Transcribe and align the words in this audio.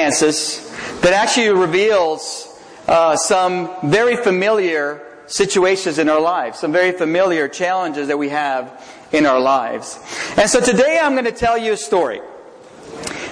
circumstances 0.00 0.70
that 1.02 1.12
actually 1.12 1.50
reveals 1.50 2.48
uh, 2.88 3.16
some 3.16 3.70
very 3.90 4.16
familiar 4.16 5.02
situations 5.26 5.98
in 5.98 6.08
our 6.08 6.20
lives, 6.20 6.58
some 6.58 6.72
very 6.72 6.92
familiar 6.92 7.48
challenges 7.48 8.08
that 8.08 8.18
we 8.18 8.28
have 8.28 8.84
in 9.12 9.26
our 9.26 9.40
lives. 9.40 9.98
And 10.36 10.48
so 10.48 10.60
today 10.60 10.98
I'm 11.00 11.12
going 11.12 11.24
to 11.24 11.32
tell 11.32 11.58
you 11.58 11.72
a 11.72 11.76
story. 11.76 12.20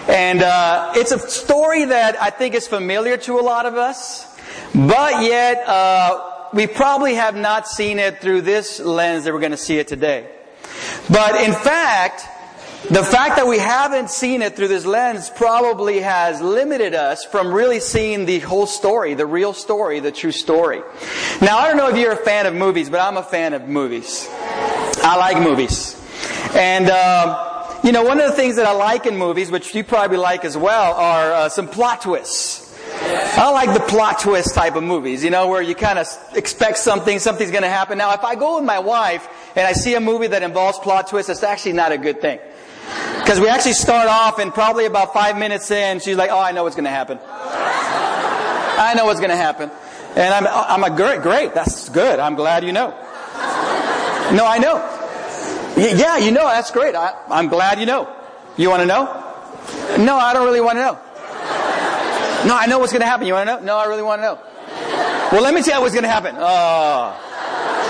And 0.09 0.43
uh, 0.43 0.93
it's 0.95 1.13
a 1.13 1.19
story 1.19 1.87
that 1.87 2.21
I 2.21 2.31
think 2.31 2.55
is 2.55 2.67
familiar 2.67 3.17
to 3.19 3.39
a 3.39 3.43
lot 3.43 3.67
of 3.67 3.75
us, 3.75 4.27
but 4.75 5.23
yet 5.23 5.67
uh, 5.67 6.49
we 6.53 6.67
probably 6.67 7.15
have 7.15 7.35
not 7.35 7.67
seen 7.67 7.99
it 7.99 8.21
through 8.21 8.43
this 8.43 8.81
lens 8.81 9.25
that 9.25 9.33
we're 9.33 9.41
going 9.41 9.53
to 9.53 9.57
see 9.57 9.79
it 9.79 9.89
today. 9.89 10.29
But 11.11 11.43
in 11.43 11.53
fact, 11.53 12.27
the 12.85 13.05
fact 13.05 13.37
that 13.37 13.47
we 13.47 13.59
haven't 13.59 14.09
seen 14.09 14.41
it 14.41 14.57
through 14.57 14.69
this 14.69 14.87
lens 14.87 15.31
probably 15.31 16.01
has 16.01 16.41
limited 16.41 16.95
us 16.95 17.25
from 17.25 17.53
really 17.53 17.81
seeing 17.81 18.25
the 18.25 18.39
whole 18.39 18.67
story, 18.67 19.15
the 19.15 19.27
real 19.27 19.53
story, 19.53 20.01
the 20.01 20.13
true 20.13 20.33
story. 20.33 20.81
Now, 21.43 21.59
I 21.59 21.69
don't 21.69 21.77
know 21.77 21.89
if 21.89 21.99
you're 21.99 22.13
a 22.13 22.17
fan 22.17 22.47
of 22.47 22.55
movies, 22.55 22.89
but 22.89 23.01
I'm 23.01 23.17
a 23.17 23.23
fan 23.23 23.53
of 23.53 23.69
movies. 23.69 24.27
I 24.31 25.17
like 25.19 25.43
movies. 25.43 26.01
And, 26.55 26.89
uh, 26.89 27.81
you 27.83 27.93
know, 27.93 28.05
one 28.05 28.21
of 28.21 28.31
the 28.31 28.37
things 28.37 28.57
that 28.57 28.67
I 28.67 28.73
like 28.73 29.07
in 29.07 29.19
movies, 29.19 29.51
which 29.51 29.75
you 29.75 29.85
probably 29.85 30.17
like 30.17 30.45
as 30.45 30.57
well, 30.57 30.95
are 30.95 31.33
uh, 31.33 31.49
some 31.49 31.69
plot 31.69 32.03
twists. 32.03 32.65
I 33.01 33.51
like 33.51 33.75
the 33.75 33.85
plot 33.85 34.21
twist 34.21 34.55
type 34.55 34.77
of 34.77 34.83
movies, 34.83 35.23
you 35.23 35.31
know, 35.31 35.49
where 35.49 35.61
you 35.61 35.75
kind 35.75 35.99
of 35.99 36.07
expect 36.35 36.79
something, 36.79 37.19
something's 37.19 37.51
going 37.51 37.63
to 37.65 37.69
happen. 37.69 37.99
Now, 37.99 38.15
if 38.15 38.25
I 38.25 38.35
go 38.35 38.57
with 38.57 38.65
my 38.65 38.79
wife 38.79 39.29
and 39.57 39.67
I 39.67 39.73
see 39.73 39.95
a 39.95 40.01
movie 40.01 40.29
that 40.29 40.43
involves 40.43 40.79
plot 40.79 41.09
twists, 41.09 41.29
it's 41.29 41.43
actually 41.43 41.75
not 41.75 41.93
a 41.93 41.99
good 41.99 42.21
thing. 42.21 42.39
Because 43.21 43.41
we 43.41 43.49
actually 43.49 43.75
start 43.75 44.09
off 44.09 44.39
and 44.39 44.53
probably 44.55 44.87
about 44.87 45.13
five 45.13 45.37
minutes 45.37 45.71
in, 45.71 46.01
she's 46.01 46.17
like, 46.17 46.31
oh, 46.31 46.41
I 46.41 46.53
know 46.53 46.63
what's 46.63 46.77
going 46.77 46.85
to 46.85 46.91
happen. 46.91 47.19
I 47.27 48.95
know 48.97 49.05
what's 49.05 49.21
going 49.21 49.31
to 49.31 49.37
happen. 49.37 49.71
And 50.17 50.33
I'm, 50.33 50.47
I'm 50.47 50.85
a 50.91 50.97
great, 50.97 51.23
great, 51.23 51.55
that's 51.55 51.89
good. 51.91 52.19
I'm 52.19 52.35
glad 52.35 52.65
you 52.65 52.73
know. 52.73 52.89
No, 54.33 54.47
I 54.47 54.59
know. 54.59 54.77
Yeah, 55.77 56.17
you 56.19 56.33
know, 56.33 56.47
that's 56.49 56.71
great. 56.71 56.95
I, 56.95 57.15
I'm 57.29 57.49
glad 57.49 57.79
you 57.79 57.87
know. 57.87 58.15
You 58.57 58.71
want 58.71 58.81
to 58.81 58.87
know? 58.87 59.05
No, 59.99 60.17
I 60.17 60.33
don't 60.33 60.47
really 60.47 60.61
want 60.61 60.77
to 60.77 60.83
know. 60.83 60.99
No, 62.47 62.57
I 62.57 62.67
know 62.67 62.79
what's 62.79 62.93
going 62.93 63.03
to 63.03 63.07
happen. 63.07 63.27
You 63.27 63.35
want 63.35 63.49
to 63.49 63.57
know? 63.57 63.63
No, 63.63 63.77
I 63.77 63.87
really 63.87 64.03
want 64.03 64.21
to 64.21 64.27
know. 64.27 64.39
Well, 65.33 65.43
let 65.43 65.53
me 65.53 65.63
tell 65.63 65.77
you 65.77 65.83
what's 65.83 65.95
going 65.95 66.05
to 66.05 66.09
happen. 66.09 66.35
Oh. 66.39 67.28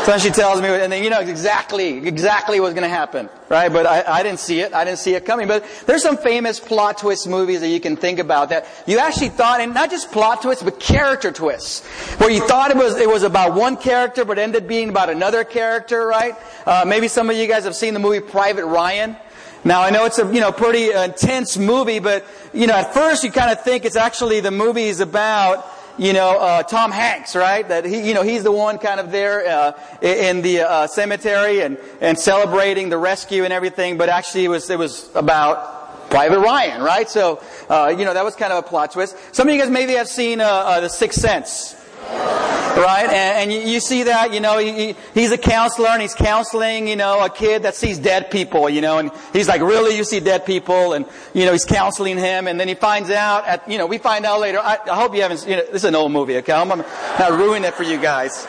So 0.04 0.16
she 0.16 0.30
tells 0.30 0.62
me, 0.62 0.68
and 0.68 0.90
then 0.90 1.04
you 1.04 1.10
know 1.10 1.20
exactly, 1.20 2.06
exactly 2.06 2.60
what's 2.60 2.72
going 2.72 2.88
to 2.88 2.88
happen, 2.88 3.28
right? 3.50 3.70
But 3.70 3.84
I, 3.84 4.04
I 4.06 4.22
didn't 4.22 4.40
see 4.40 4.60
it. 4.60 4.72
I 4.72 4.84
didn't 4.84 5.00
see 5.00 5.14
it 5.14 5.26
coming. 5.26 5.46
But 5.46 5.64
there's 5.86 6.02
some 6.02 6.16
famous 6.16 6.58
plot 6.58 6.98
twist 6.98 7.28
movies 7.28 7.60
that 7.60 7.68
you 7.68 7.78
can 7.78 7.96
think 7.96 8.18
about 8.18 8.48
that 8.48 8.66
you 8.86 8.98
actually 8.98 9.28
thought, 9.28 9.60
and 9.60 9.74
not 9.74 9.90
just 9.90 10.10
plot 10.10 10.40
twists, 10.40 10.62
but 10.62 10.80
character 10.80 11.30
twists, 11.30 11.86
where 12.18 12.30
you 12.30 12.46
thought 12.46 12.70
it 12.70 12.76
was 12.76 12.96
it 12.96 13.08
was 13.08 13.22
about 13.22 13.54
one 13.54 13.76
character, 13.76 14.24
but 14.24 14.38
ended 14.38 14.66
being 14.66 14.88
about 14.88 15.10
another 15.10 15.44
character, 15.44 16.06
right? 16.06 16.34
Uh, 16.64 16.84
maybe 16.86 17.06
some 17.06 17.28
of 17.28 17.36
you 17.36 17.46
guys 17.46 17.64
have 17.64 17.76
seen 17.76 17.92
the 17.92 18.00
movie 18.00 18.20
Private 18.20 18.64
Ryan. 18.64 19.16
Now 19.64 19.82
I 19.82 19.90
know 19.90 20.06
it's 20.06 20.18
a 20.18 20.32
you 20.32 20.40
know 20.40 20.52
pretty 20.52 20.90
intense 20.90 21.58
movie, 21.58 21.98
but 21.98 22.24
you 22.54 22.66
know 22.66 22.74
at 22.74 22.94
first 22.94 23.24
you 23.24 23.30
kind 23.30 23.50
of 23.50 23.62
think 23.62 23.84
it's 23.84 23.96
actually 23.96 24.40
the 24.40 24.50
movie 24.50 24.84
is 24.84 25.00
about 25.00 25.66
you 25.98 26.12
know 26.12 26.38
uh, 26.38 26.62
Tom 26.62 26.90
Hanks, 26.90 27.36
right? 27.36 27.66
That 27.68 27.84
he 27.84 28.06
you 28.06 28.14
know 28.14 28.22
he's 28.22 28.44
the 28.44 28.52
one 28.52 28.78
kind 28.78 29.00
of 29.00 29.10
there 29.10 29.46
uh, 29.46 29.72
in 30.00 30.42
the 30.42 30.60
uh, 30.60 30.86
cemetery 30.86 31.60
and 31.60 31.76
and 32.00 32.18
celebrating 32.18 32.88
the 32.88 32.98
rescue 32.98 33.44
and 33.44 33.52
everything, 33.52 33.98
but 33.98 34.08
actually 34.08 34.44
it 34.44 34.48
was 34.48 34.70
it 34.70 34.78
was 34.78 35.10
about 35.14 36.10
Private 36.10 36.40
Ryan, 36.40 36.82
right? 36.82 37.08
So 37.08 37.42
uh, 37.68 37.94
you 37.96 38.04
know 38.04 38.14
that 38.14 38.24
was 38.24 38.34
kind 38.36 38.52
of 38.52 38.64
a 38.64 38.68
plot 38.68 38.92
twist. 38.92 39.16
Some 39.34 39.48
of 39.48 39.54
you 39.54 39.60
guys 39.60 39.70
maybe 39.70 39.94
have 39.94 40.08
seen 40.08 40.40
uh, 40.40 40.46
uh, 40.46 40.80
The 40.80 40.88
Sixth 40.88 41.20
Sense 41.20 41.74
right? 42.08 43.06
And, 43.06 43.50
and 43.50 43.52
you, 43.52 43.72
you, 43.72 43.80
see 43.80 44.04
that, 44.04 44.32
you 44.32 44.40
know, 44.40 44.58
he, 44.58 44.94
he's 45.14 45.32
a 45.32 45.38
counselor 45.38 45.88
and 45.88 46.00
he's 46.00 46.14
counseling, 46.14 46.88
you 46.88 46.96
know, 46.96 47.24
a 47.24 47.30
kid 47.30 47.62
that 47.62 47.74
sees 47.74 47.98
dead 47.98 48.30
people, 48.30 48.68
you 48.70 48.80
know, 48.80 48.98
and 48.98 49.10
he's 49.32 49.48
like, 49.48 49.60
really, 49.60 49.96
you 49.96 50.04
see 50.04 50.20
dead 50.20 50.46
people? 50.46 50.92
And, 50.92 51.06
you 51.34 51.44
know, 51.44 51.52
he's 51.52 51.64
counseling 51.64 52.18
him 52.18 52.46
and 52.46 52.58
then 52.58 52.68
he 52.68 52.74
finds 52.74 53.10
out 53.10 53.46
at, 53.46 53.68
you 53.70 53.78
know, 53.78 53.86
we 53.86 53.98
find 53.98 54.24
out 54.24 54.40
later, 54.40 54.58
I, 54.58 54.78
I 54.90 54.94
hope 54.94 55.14
you 55.14 55.22
haven't, 55.22 55.46
you 55.46 55.56
know, 55.56 55.64
this 55.66 55.82
is 55.82 55.84
an 55.84 55.94
old 55.94 56.12
movie, 56.12 56.36
okay? 56.38 56.52
I'm 56.52 56.68
not 56.68 57.32
ruining 57.32 57.64
it 57.64 57.74
for 57.74 57.82
you 57.82 57.98
guys. 57.98 58.46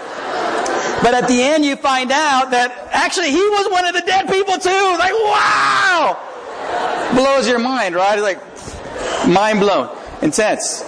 But 1.01 1.13
at 1.13 1.27
the 1.27 1.41
end, 1.41 1.63
you 1.63 1.75
find 1.77 2.11
out 2.11 2.51
that 2.51 2.89
actually 2.91 3.29
he 3.29 3.41
was 3.41 3.71
one 3.71 3.85
of 3.85 3.93
the 3.93 4.01
dead 4.01 4.27
people 4.27 4.57
too. 4.57 4.95
Like, 4.99 5.13
wow! 5.13 6.17
Blows 7.15 7.47
your 7.47 7.59
mind, 7.59 7.95
right? 7.95 8.19
Like, 8.19 8.39
mind 9.27 9.59
blown. 9.59 9.95
Intense. 10.21 10.83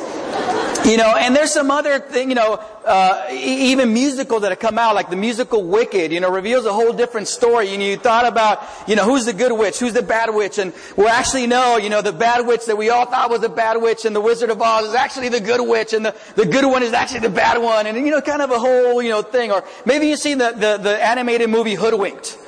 You 0.84 0.98
know, 0.98 1.16
and 1.16 1.36
there's 1.36 1.54
some 1.54 1.70
other 1.70 2.00
thing, 2.00 2.30
you 2.30 2.36
know, 2.36 2.56
uh, 2.86 3.28
even 3.32 3.94
musical 3.94 4.40
that 4.40 4.50
have 4.50 4.60
come 4.60 4.80
out, 4.80 4.96
like 4.96 5.12
the 5.12 5.16
musical 5.16 5.64
Wicked, 5.64 6.12
you 6.12 6.20
know, 6.20 6.32
reveals 6.32 6.66
a 6.66 6.74
whole 6.74 6.92
different 6.92 7.28
story. 7.28 7.70
You 7.70 7.78
know, 7.78 7.86
you 7.86 7.98
thought 7.98 8.26
about, 8.26 8.64
you 8.88 8.96
know, 8.96 9.06
who's 9.06 9.26
the 9.26 9.34
good 9.34 9.52
witch, 9.52 9.78
who's 9.78 9.94
the 9.94 10.02
bad 10.02 10.34
witch, 10.34 10.58
and 10.58 10.74
we 10.98 11.06
actually 11.06 11.46
know, 11.46 11.78
you 11.78 11.92
know, 11.92 12.02
the 12.02 12.12
bad 12.12 12.48
witch 12.48 12.66
that 12.66 12.76
we 12.76 12.90
all 12.90 13.06
thought 13.06 13.30
was 13.30 13.42
the 13.42 13.50
bad 13.50 13.80
witch 13.80 14.06
and 14.06 14.16
the 14.16 14.22
Wizard 14.22 14.50
of 14.50 14.60
Oz 14.60 14.88
is 14.88 14.96
actually 14.96 15.30
the 15.30 15.40
good 15.40 15.62
witch, 15.62 15.94
and 15.94 16.04
the, 16.04 16.16
the 16.36 16.48
good 16.48 16.66
one 16.66 16.82
is 16.82 16.94
actually 16.94 17.20
the 17.20 17.30
bad 17.30 17.62
one, 17.62 17.86
and, 17.86 17.96
you 17.96 18.12
know, 18.12 18.20
kind 18.20 18.42
of 18.42 18.50
a 18.50 18.58
whole, 18.58 19.04
you 19.04 19.12
know, 19.12 19.22
thing. 19.22 19.52
Or 19.52 19.64
maybe 19.86 20.08
you've 20.08 20.20
seen 20.20 20.40
the, 20.40 20.52
the, 20.52 20.78
the 20.78 21.06
animated 21.06 21.52
movie 21.52 21.76
Hoodwinked. 21.76 22.40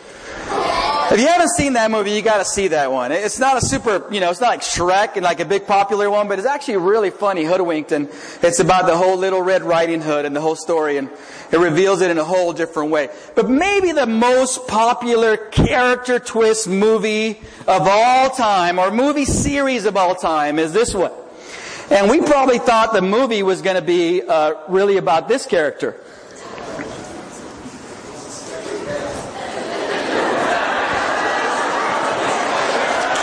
If 1.14 1.20
you 1.20 1.28
haven't 1.28 1.50
seen 1.50 1.74
that 1.74 1.92
movie, 1.92 2.12
you 2.12 2.24
got 2.24 2.38
to 2.38 2.46
see 2.46 2.70
that 2.70 2.92
one. 2.92 3.12
It's 3.12 3.38
not 3.38 3.56
a 3.56 3.62
super, 3.62 4.12
you 4.12 4.20
know, 4.20 4.32
it's 4.32 4.42
not 4.42 4.48
like 4.48 4.62
Shrek 4.62 5.16
and 5.16 5.24
like 5.24 5.42
a 5.42 5.46
big 5.46 5.68
popular 5.68 6.10
one, 6.10 6.28
but 6.28 6.40
it's 6.40 6.48
actually 6.48 6.78
really 6.78 7.12
funny, 7.12 7.44
hoodwinked, 7.44 7.92
and 7.92 8.10
it's 8.42 8.60
about 8.60 8.88
the 8.88 8.98
whole 8.98 9.18
Little 9.18 9.42
Red 9.42 9.62
Riding 9.62 10.02
Hood 10.02 10.26
and 10.26 10.36
the 10.36 10.42
whole 10.42 10.56
story, 10.56 10.98
and 10.98 11.10
it 11.52 11.60
reveals 11.60 12.02
it 12.02 12.10
in 12.10 12.18
a 12.18 12.24
whole 12.24 12.52
different 12.52 12.90
way. 12.90 13.10
But 13.36 13.48
maybe 13.48 13.92
the 13.92 14.08
most 14.08 14.68
popular 14.68 15.38
character 15.38 16.18
twist 16.18 16.68
movie 16.68 17.42
of 17.68 17.88
all 17.88 18.32
time, 18.32 18.80
or 18.80 18.90
movie 18.90 19.26
series 19.26 19.86
of 19.86 19.96
all 19.96 20.16
time, 20.16 20.58
is 20.58 20.74
this 20.74 20.96
one. 20.96 21.12
And 21.92 22.10
we 22.10 22.22
probably 22.22 22.58
thought 22.58 22.92
the 22.92 23.02
movie 23.04 23.44
was 23.44 23.62
to 23.62 23.82
be 23.82 24.24
uh, 24.24 24.56
really 24.68 24.98
about 24.98 25.28
this 25.28 25.46
character. 25.46 26.00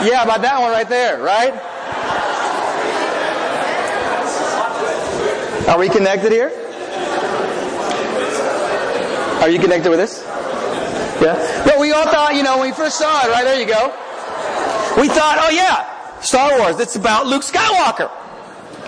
Yeah, 0.03 0.23
about 0.23 0.41
that 0.43 0.61
one 0.61 0.71
right 0.71 0.89
there, 0.89 1.21
right? 1.23 1.53
Are 5.69 5.79
we 5.79 5.89
connected 5.89 6.33
here? 6.33 6.49
Are 9.41 9.49
you 9.49 9.59
connected 9.59 9.91
with 9.91 9.99
this? 9.99 10.23
Yeah? 11.21 11.65
But 11.65 11.79
we 11.79 11.93
all 11.93 12.05
thought, 12.05 12.35
you 12.35 12.43
know, 12.43 12.59
when 12.59 12.71
we 12.71 12.75
first 12.75 12.99
saw 12.99 13.27
it, 13.27 13.31
right, 13.31 13.45
there 13.45 13.61
you 13.61 13.67
go. 13.67 13.89
We 15.01 15.09
thought, 15.09 15.37
oh 15.39 15.51
yeah, 15.51 16.21
Star 16.21 16.59
Wars, 16.59 16.81
it's 16.81 16.97
about 16.97 17.27
Luke 17.27 17.43
Skywalker. 17.43 18.11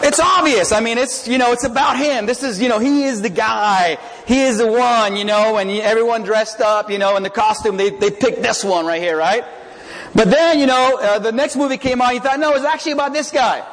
It's 0.02 0.18
obvious. 0.18 0.72
I 0.72 0.80
mean, 0.80 0.98
it's, 0.98 1.28
you 1.28 1.38
know, 1.38 1.52
it's 1.52 1.64
about 1.64 1.96
him. 1.96 2.26
This 2.26 2.42
is, 2.42 2.60
you 2.60 2.68
know, 2.68 2.78
he 2.78 3.04
is 3.04 3.22
the 3.22 3.30
guy. 3.30 3.98
He 4.26 4.42
is 4.42 4.58
the 4.58 4.66
one, 4.66 5.16
you 5.16 5.24
know, 5.24 5.58
and 5.58 5.70
everyone 5.70 6.22
dressed 6.22 6.60
up, 6.60 6.90
you 6.90 6.98
know, 6.98 7.16
in 7.16 7.22
the 7.22 7.30
costume. 7.30 7.76
They, 7.76 7.90
they 7.90 8.10
picked 8.10 8.42
this 8.42 8.64
one 8.64 8.84
right 8.86 9.00
here, 9.00 9.16
right? 9.16 9.44
But 10.14 10.30
then, 10.30 10.58
you 10.58 10.66
know, 10.66 10.98
uh, 11.00 11.18
the 11.18 11.32
next 11.32 11.56
movie 11.56 11.78
came 11.78 12.00
out, 12.02 12.14
you 12.14 12.20
thought, 12.20 12.38
no, 12.38 12.52
it's 12.52 12.64
actually 12.64 12.92
about 12.92 13.12
this 13.12 13.30
guy. 13.30 13.66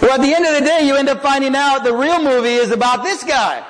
Well, 0.00 0.12
at 0.12 0.20
the 0.20 0.34
end 0.34 0.46
of 0.46 0.54
the 0.54 0.60
day, 0.60 0.86
you 0.86 0.96
end 0.96 1.08
up 1.08 1.22
finding 1.22 1.54
out 1.54 1.84
the 1.84 1.94
real 1.94 2.22
movie 2.22 2.54
is 2.54 2.70
about 2.70 3.02
this 3.02 3.22
guy. 3.24 3.64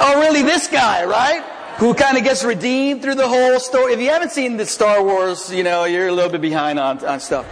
Oh, 0.00 0.20
really, 0.20 0.42
this 0.42 0.66
guy, 0.68 1.04
right? 1.04 1.42
Who 1.78 1.94
kind 1.94 2.16
of 2.16 2.24
gets 2.24 2.44
redeemed 2.44 3.02
through 3.02 3.14
the 3.14 3.28
whole 3.28 3.60
story. 3.60 3.92
If 3.92 4.00
you 4.00 4.08
haven't 4.08 4.32
seen 4.32 4.56
the 4.56 4.66
Star 4.66 5.02
Wars, 5.02 5.52
you 5.52 5.62
know, 5.62 5.84
you're 5.84 6.08
a 6.08 6.12
little 6.12 6.30
bit 6.30 6.40
behind 6.40 6.78
on, 6.78 7.04
on 7.04 7.20
stuff. 7.20 7.46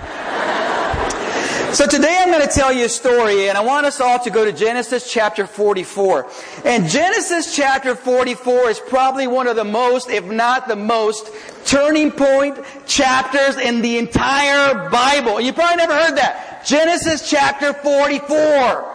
So 1.76 1.87
today 1.87 2.16
I'm 2.19 2.31
going 2.31 2.41
to 2.41 2.48
tell 2.48 2.72
you 2.72 2.87
a 2.87 2.88
story, 2.88 3.50
and 3.50 3.59
I 3.59 3.60
want 3.60 3.84
us 3.84 4.00
all 4.00 4.18
to 4.21 4.30
go 4.30 4.47
to 4.47 4.50
Genesis 4.50 5.12
chapter 5.12 5.47
44. 5.47 6.27
And 6.65 6.89
Genesis 6.89 7.54
chapter 7.54 7.95
44 7.95 8.71
is 8.71 8.80
probably 8.80 9.27
one 9.27 9.47
of 9.47 9.56
the 9.56 9.65
most, 9.65 10.09
if 10.09 10.24
not 10.24 10.68
the 10.68 10.77
most, 10.77 11.28
turning 11.66 12.10
point 12.10 12.59
chapters 12.86 13.59
in 13.59 13.83
the 13.83 13.98
entire 13.98 14.89
Bible. 14.89 15.39
You 15.39 15.53
probably 15.53 15.77
never 15.77 15.92
heard 15.92 16.16
that. 16.16 16.65
Genesis 16.65 17.28
chapter 17.28 17.74
44. 17.74 18.95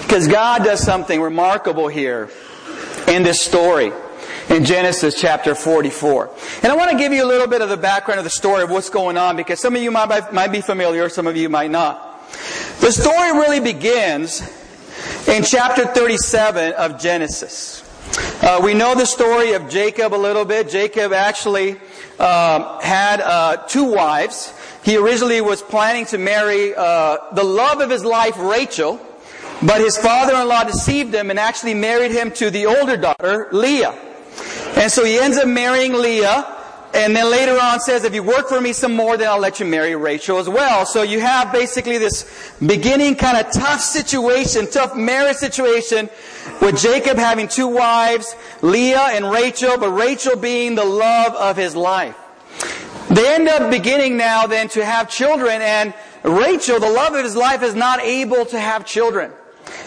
Because 0.00 0.26
God 0.28 0.64
does 0.64 0.82
something 0.82 1.20
remarkable 1.20 1.88
here 1.88 2.30
in 3.06 3.22
this 3.22 3.42
story 3.42 3.92
in 4.50 4.64
Genesis 4.64 5.20
chapter 5.20 5.54
44. 5.54 6.30
And 6.62 6.72
I 6.72 6.76
want 6.76 6.90
to 6.90 6.96
give 6.96 7.12
you 7.12 7.24
a 7.24 7.28
little 7.28 7.46
bit 7.46 7.62
of 7.62 7.68
the 7.68 7.76
background 7.76 8.18
of 8.18 8.24
the 8.24 8.30
story 8.30 8.62
of 8.62 8.70
what's 8.70 8.90
going 8.90 9.16
on 9.16 9.36
because 9.36 9.60
some 9.60 9.74
of 9.74 9.82
you 9.82 9.90
might, 9.90 10.32
might 10.32 10.52
be 10.52 10.60
familiar, 10.60 11.08
some 11.08 11.26
of 11.26 11.36
you 11.36 11.48
might 11.48 11.70
not. 11.70 12.28
The 12.80 12.92
story 12.92 13.32
really 13.32 13.60
begins 13.60 14.42
in 15.28 15.42
chapter 15.42 15.86
37 15.86 16.72
of 16.74 17.00
Genesis. 17.00 17.82
Uh, 18.42 18.60
we 18.62 18.74
know 18.74 18.94
the 18.94 19.06
story 19.06 19.52
of 19.52 19.68
Jacob 19.68 20.14
a 20.14 20.16
little 20.16 20.44
bit. 20.44 20.68
Jacob 20.68 21.12
actually 21.12 21.72
um, 22.18 22.80
had 22.80 23.20
uh, 23.20 23.56
two 23.66 23.84
wives. 23.84 24.52
he 24.84 24.96
originally 24.96 25.40
was 25.40 25.62
planning 25.62 26.04
to 26.06 26.18
marry 26.18 26.74
uh, 26.74 27.16
the 27.32 27.42
love 27.42 27.80
of 27.80 27.90
his 27.90 28.04
life, 28.04 28.38
Rachel, 28.38 29.00
but 29.62 29.80
his 29.80 29.96
father-in-law 29.96 30.64
deceived 30.64 31.14
him 31.14 31.30
and 31.30 31.38
actually 31.38 31.74
married 31.74 32.10
him 32.10 32.30
to 32.32 32.50
the 32.50 32.66
older 32.66 32.96
daughter, 32.96 33.48
Leah. 33.50 33.98
And 34.76 34.90
so 34.90 35.04
he 35.04 35.18
ends 35.18 35.36
up 35.36 35.46
marrying 35.46 35.92
Leah, 35.92 36.54
and 36.94 37.16
then 37.16 37.30
later 37.30 37.58
on 37.60 37.80
says, 37.80 38.04
if 38.04 38.14
you 38.14 38.22
work 38.22 38.48
for 38.48 38.60
me 38.60 38.72
some 38.72 38.94
more, 38.94 39.16
then 39.16 39.28
I'll 39.28 39.40
let 39.40 39.58
you 39.58 39.66
marry 39.66 39.96
Rachel 39.96 40.38
as 40.38 40.48
well. 40.48 40.86
So 40.86 41.02
you 41.02 41.20
have 41.20 41.52
basically 41.52 41.98
this 41.98 42.54
beginning 42.64 43.16
kind 43.16 43.36
of 43.36 43.52
tough 43.52 43.80
situation, 43.80 44.70
tough 44.70 44.94
marriage 44.94 45.36
situation 45.36 46.08
with 46.60 46.78
Jacob 46.78 47.16
having 47.16 47.48
two 47.48 47.66
wives, 47.66 48.36
Leah 48.62 49.08
and 49.10 49.30
Rachel, 49.30 49.76
but 49.78 49.90
Rachel 49.90 50.36
being 50.36 50.76
the 50.76 50.84
love 50.84 51.34
of 51.34 51.56
his 51.56 51.74
life. 51.74 52.16
They 53.10 53.34
end 53.34 53.48
up 53.48 53.70
beginning 53.70 54.16
now 54.16 54.46
then 54.46 54.68
to 54.70 54.84
have 54.84 55.08
children 55.08 55.62
and 55.62 55.94
Rachel, 56.22 56.80
the 56.80 56.90
love 56.90 57.14
of 57.14 57.22
his 57.22 57.36
life, 57.36 57.62
is 57.62 57.74
not 57.74 58.00
able 58.00 58.46
to 58.46 58.58
have 58.58 58.86
children. 58.86 59.30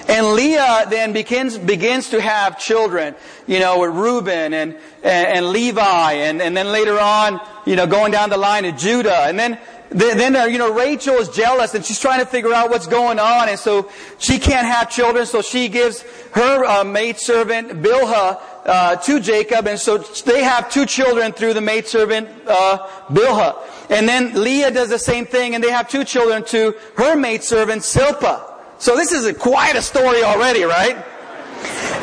And 0.07 0.33
Leah 0.33 0.85
then 0.89 1.13
begins, 1.13 1.57
begins 1.57 2.09
to 2.11 2.21
have 2.21 2.57
children, 2.59 3.15
you 3.45 3.59
know, 3.59 3.79
with 3.79 3.91
Reuben 3.91 4.53
and, 4.53 4.77
and, 5.03 5.27
and 5.27 5.49
Levi, 5.49 6.13
and, 6.13 6.41
and 6.41 6.55
then 6.55 6.71
later 6.71 6.99
on, 6.99 7.41
you 7.65 7.75
know, 7.75 7.85
going 7.85 8.11
down 8.11 8.29
the 8.29 8.37
line 8.37 8.65
of 8.65 8.77
Judah. 8.77 9.23
And 9.25 9.37
then, 9.37 9.59
then, 9.89 10.35
uh, 10.35 10.45
you 10.45 10.57
know, 10.57 10.73
Rachel 10.73 11.15
is 11.15 11.29
jealous 11.29 11.73
and 11.73 11.83
she's 11.85 11.99
trying 11.99 12.19
to 12.19 12.25
figure 12.25 12.53
out 12.53 12.69
what's 12.69 12.87
going 12.87 13.19
on. 13.19 13.49
And 13.49 13.59
so 13.59 13.91
she 14.17 14.39
can't 14.39 14.65
have 14.65 14.89
children, 14.89 15.25
so 15.25 15.41
she 15.41 15.67
gives 15.67 16.03
her 16.31 16.65
uh, 16.65 16.83
maidservant, 16.83 17.81
Bilhah, 17.81 18.39
uh, 18.65 18.95
to 18.97 19.19
Jacob. 19.19 19.67
And 19.67 19.79
so 19.79 19.97
they 19.97 20.43
have 20.43 20.71
two 20.71 20.85
children 20.85 21.33
through 21.33 21.53
the 21.53 21.61
maidservant, 21.61 22.29
uh, 22.47 22.87
Bilhah. 23.09 23.57
And 23.89 24.07
then 24.07 24.41
Leah 24.41 24.71
does 24.71 24.89
the 24.89 24.99
same 24.99 25.25
thing 25.25 25.55
and 25.55 25.63
they 25.63 25.71
have 25.71 25.89
two 25.89 26.03
children 26.03 26.43
to 26.45 26.75
her 26.95 27.15
maidservant, 27.15 27.83
Zilpah. 27.83 28.56
So 28.79 28.95
this 28.95 29.11
is 29.11 29.25
a, 29.25 29.33
quite 29.33 29.75
a 29.75 29.81
story 29.81 30.23
already, 30.23 30.63
right? 30.63 31.03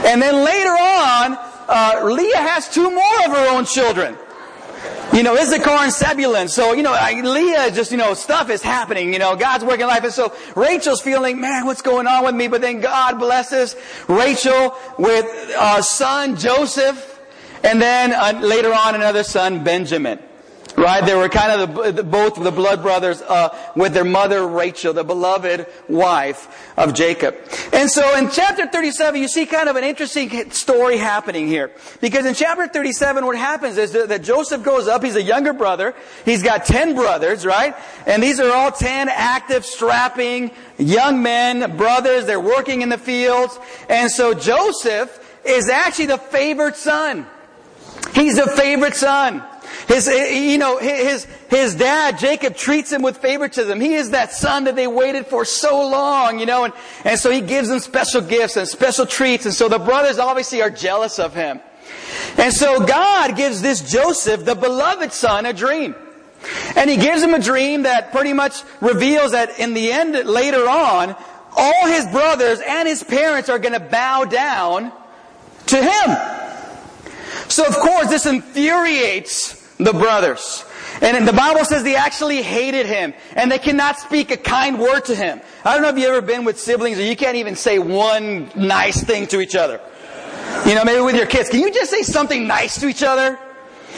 And 0.04 0.20
then 0.20 0.44
later 0.44 0.70
on, 0.70 1.38
uh, 1.68 2.00
Leah 2.04 2.36
has 2.36 2.68
two 2.68 2.90
more 2.90 3.18
of 3.24 3.32
her 3.32 3.48
own 3.56 3.64
children. 3.64 4.16
You 5.12 5.22
know, 5.22 5.36
Issachar 5.36 5.70
and 5.70 5.92
Zebulun. 5.92 6.48
So, 6.48 6.72
you 6.72 6.82
know, 6.82 6.92
Leah 6.92 7.70
just, 7.70 7.92
you 7.92 7.96
know, 7.96 8.14
stuff 8.14 8.50
is 8.50 8.62
happening. 8.62 9.12
You 9.12 9.18
know, 9.18 9.36
God's 9.36 9.64
working 9.64 9.86
life. 9.86 10.02
And 10.02 10.12
so 10.12 10.34
Rachel's 10.56 11.00
feeling, 11.00 11.40
man, 11.40 11.66
what's 11.66 11.82
going 11.82 12.06
on 12.06 12.24
with 12.24 12.34
me? 12.34 12.48
But 12.48 12.60
then 12.60 12.80
God 12.80 13.18
blesses 13.18 13.76
Rachel 14.08 14.76
with 14.98 15.24
a 15.56 15.82
son, 15.82 16.36
Joseph. 16.36 17.20
And 17.62 17.80
then 17.80 18.12
uh, 18.12 18.40
later 18.42 18.74
on, 18.74 18.94
another 18.94 19.22
son, 19.22 19.62
Benjamin. 19.62 20.18
Right? 20.76 21.04
They 21.06 21.14
were 21.14 21.28
kind 21.28 21.60
of 21.60 21.94
the, 21.94 22.02
both 22.02 22.34
the 22.42 22.50
blood 22.50 22.82
brothers 22.82 23.22
uh, 23.22 23.56
with 23.76 23.94
their 23.94 24.04
mother 24.04 24.46
Rachel, 24.46 24.92
the 24.92 25.04
beloved 25.04 25.66
wife 25.88 26.72
of 26.76 26.94
Jacob. 26.94 27.36
And 27.72 27.88
so 27.88 28.16
in 28.18 28.28
chapter 28.30 28.66
37, 28.66 29.20
you 29.20 29.28
see 29.28 29.46
kind 29.46 29.68
of 29.68 29.76
an 29.76 29.84
interesting 29.84 30.50
story 30.50 30.96
happening 30.96 31.46
here. 31.46 31.70
Because 32.00 32.26
in 32.26 32.34
chapter 32.34 32.66
37, 32.66 33.24
what 33.24 33.36
happens 33.36 33.78
is 33.78 33.92
that, 33.92 34.08
that 34.08 34.24
Joseph 34.24 34.64
goes 34.64 34.88
up. 34.88 35.04
He's 35.04 35.14
a 35.14 35.22
younger 35.22 35.52
brother. 35.52 35.94
He's 36.24 36.42
got 36.42 36.64
10 36.64 36.96
brothers, 36.96 37.46
right? 37.46 37.76
And 38.06 38.20
these 38.20 38.40
are 38.40 38.52
all 38.52 38.72
10 38.72 39.08
active, 39.08 39.64
strapping, 39.64 40.50
young 40.76 41.22
men, 41.22 41.76
brothers. 41.76 42.26
They're 42.26 42.40
working 42.40 42.82
in 42.82 42.88
the 42.88 42.98
fields. 42.98 43.58
And 43.88 44.10
so 44.10 44.34
Joseph 44.34 45.20
is 45.44 45.68
actually 45.68 46.06
the 46.06 46.18
favored 46.18 46.74
son. 46.74 47.26
He's 48.12 48.36
the 48.36 48.48
favorite 48.48 48.94
son. 48.94 49.42
His, 49.88 50.08
eh, 50.08 50.12
eh, 50.12 50.50
you 50.50 50.58
know, 50.58 50.78
his, 50.78 51.26
his 51.48 51.74
dad, 51.74 52.18
Jacob, 52.18 52.56
treats 52.56 52.92
him 52.92 53.02
with 53.02 53.18
favoritism. 53.18 53.80
He 53.80 53.94
is 53.94 54.10
that 54.10 54.32
son 54.32 54.64
that 54.64 54.76
they 54.76 54.86
waited 54.86 55.26
for 55.26 55.44
so 55.44 55.88
long, 55.88 56.38
you 56.38 56.46
know, 56.46 56.64
and, 56.64 56.74
and 57.04 57.18
so 57.18 57.30
he 57.30 57.40
gives 57.40 57.68
them 57.68 57.80
special 57.80 58.20
gifts 58.20 58.56
and 58.56 58.66
special 58.66 59.06
treats. 59.06 59.44
And 59.44 59.54
so 59.54 59.68
the 59.68 59.78
brothers 59.78 60.18
obviously 60.18 60.62
are 60.62 60.70
jealous 60.70 61.18
of 61.18 61.34
him. 61.34 61.60
And 62.36 62.52
so 62.52 62.84
God 62.84 63.36
gives 63.36 63.62
this 63.62 63.80
Joseph, 63.90 64.44
the 64.44 64.54
beloved 64.54 65.12
son, 65.12 65.46
a 65.46 65.52
dream. 65.52 65.94
And 66.76 66.90
he 66.90 66.96
gives 66.96 67.22
him 67.22 67.34
a 67.34 67.38
dream 67.38 67.82
that 67.82 68.12
pretty 68.12 68.32
much 68.32 68.62
reveals 68.80 69.32
that 69.32 69.58
in 69.58 69.74
the 69.74 69.92
end, 69.92 70.12
later 70.28 70.68
on, 70.68 71.16
all 71.56 71.86
his 71.86 72.06
brothers 72.06 72.60
and 72.66 72.88
his 72.88 73.02
parents 73.02 73.48
are 73.48 73.58
going 73.58 73.74
to 73.74 73.80
bow 73.80 74.24
down 74.24 74.92
to 75.66 75.76
him. 75.76 76.43
So 77.54 77.64
of 77.64 77.76
course 77.76 78.08
this 78.08 78.26
infuriates 78.26 79.76
the 79.76 79.92
brothers. 79.92 80.64
And 81.00 81.28
the 81.28 81.32
Bible 81.32 81.64
says 81.64 81.84
they 81.84 81.94
actually 81.94 82.42
hated 82.42 82.84
him 82.86 83.14
and 83.36 83.48
they 83.48 83.60
cannot 83.60 83.96
speak 83.96 84.32
a 84.32 84.36
kind 84.36 84.76
word 84.76 85.04
to 85.04 85.14
him. 85.14 85.40
I 85.64 85.74
don't 85.74 85.82
know 85.82 85.90
if 85.90 85.96
you've 85.96 86.08
ever 86.08 86.20
been 86.20 86.44
with 86.44 86.58
siblings 86.58 86.98
or 86.98 87.04
you 87.04 87.14
can't 87.14 87.36
even 87.36 87.54
say 87.54 87.78
one 87.78 88.50
nice 88.56 89.04
thing 89.04 89.28
to 89.28 89.40
each 89.40 89.54
other. 89.54 89.80
You 90.66 90.74
know, 90.74 90.84
maybe 90.84 91.00
with 91.00 91.14
your 91.14 91.26
kids. 91.26 91.48
Can 91.48 91.60
you 91.60 91.72
just 91.72 91.92
say 91.92 92.02
something 92.02 92.44
nice 92.48 92.80
to 92.80 92.88
each 92.88 93.04
other? 93.04 93.38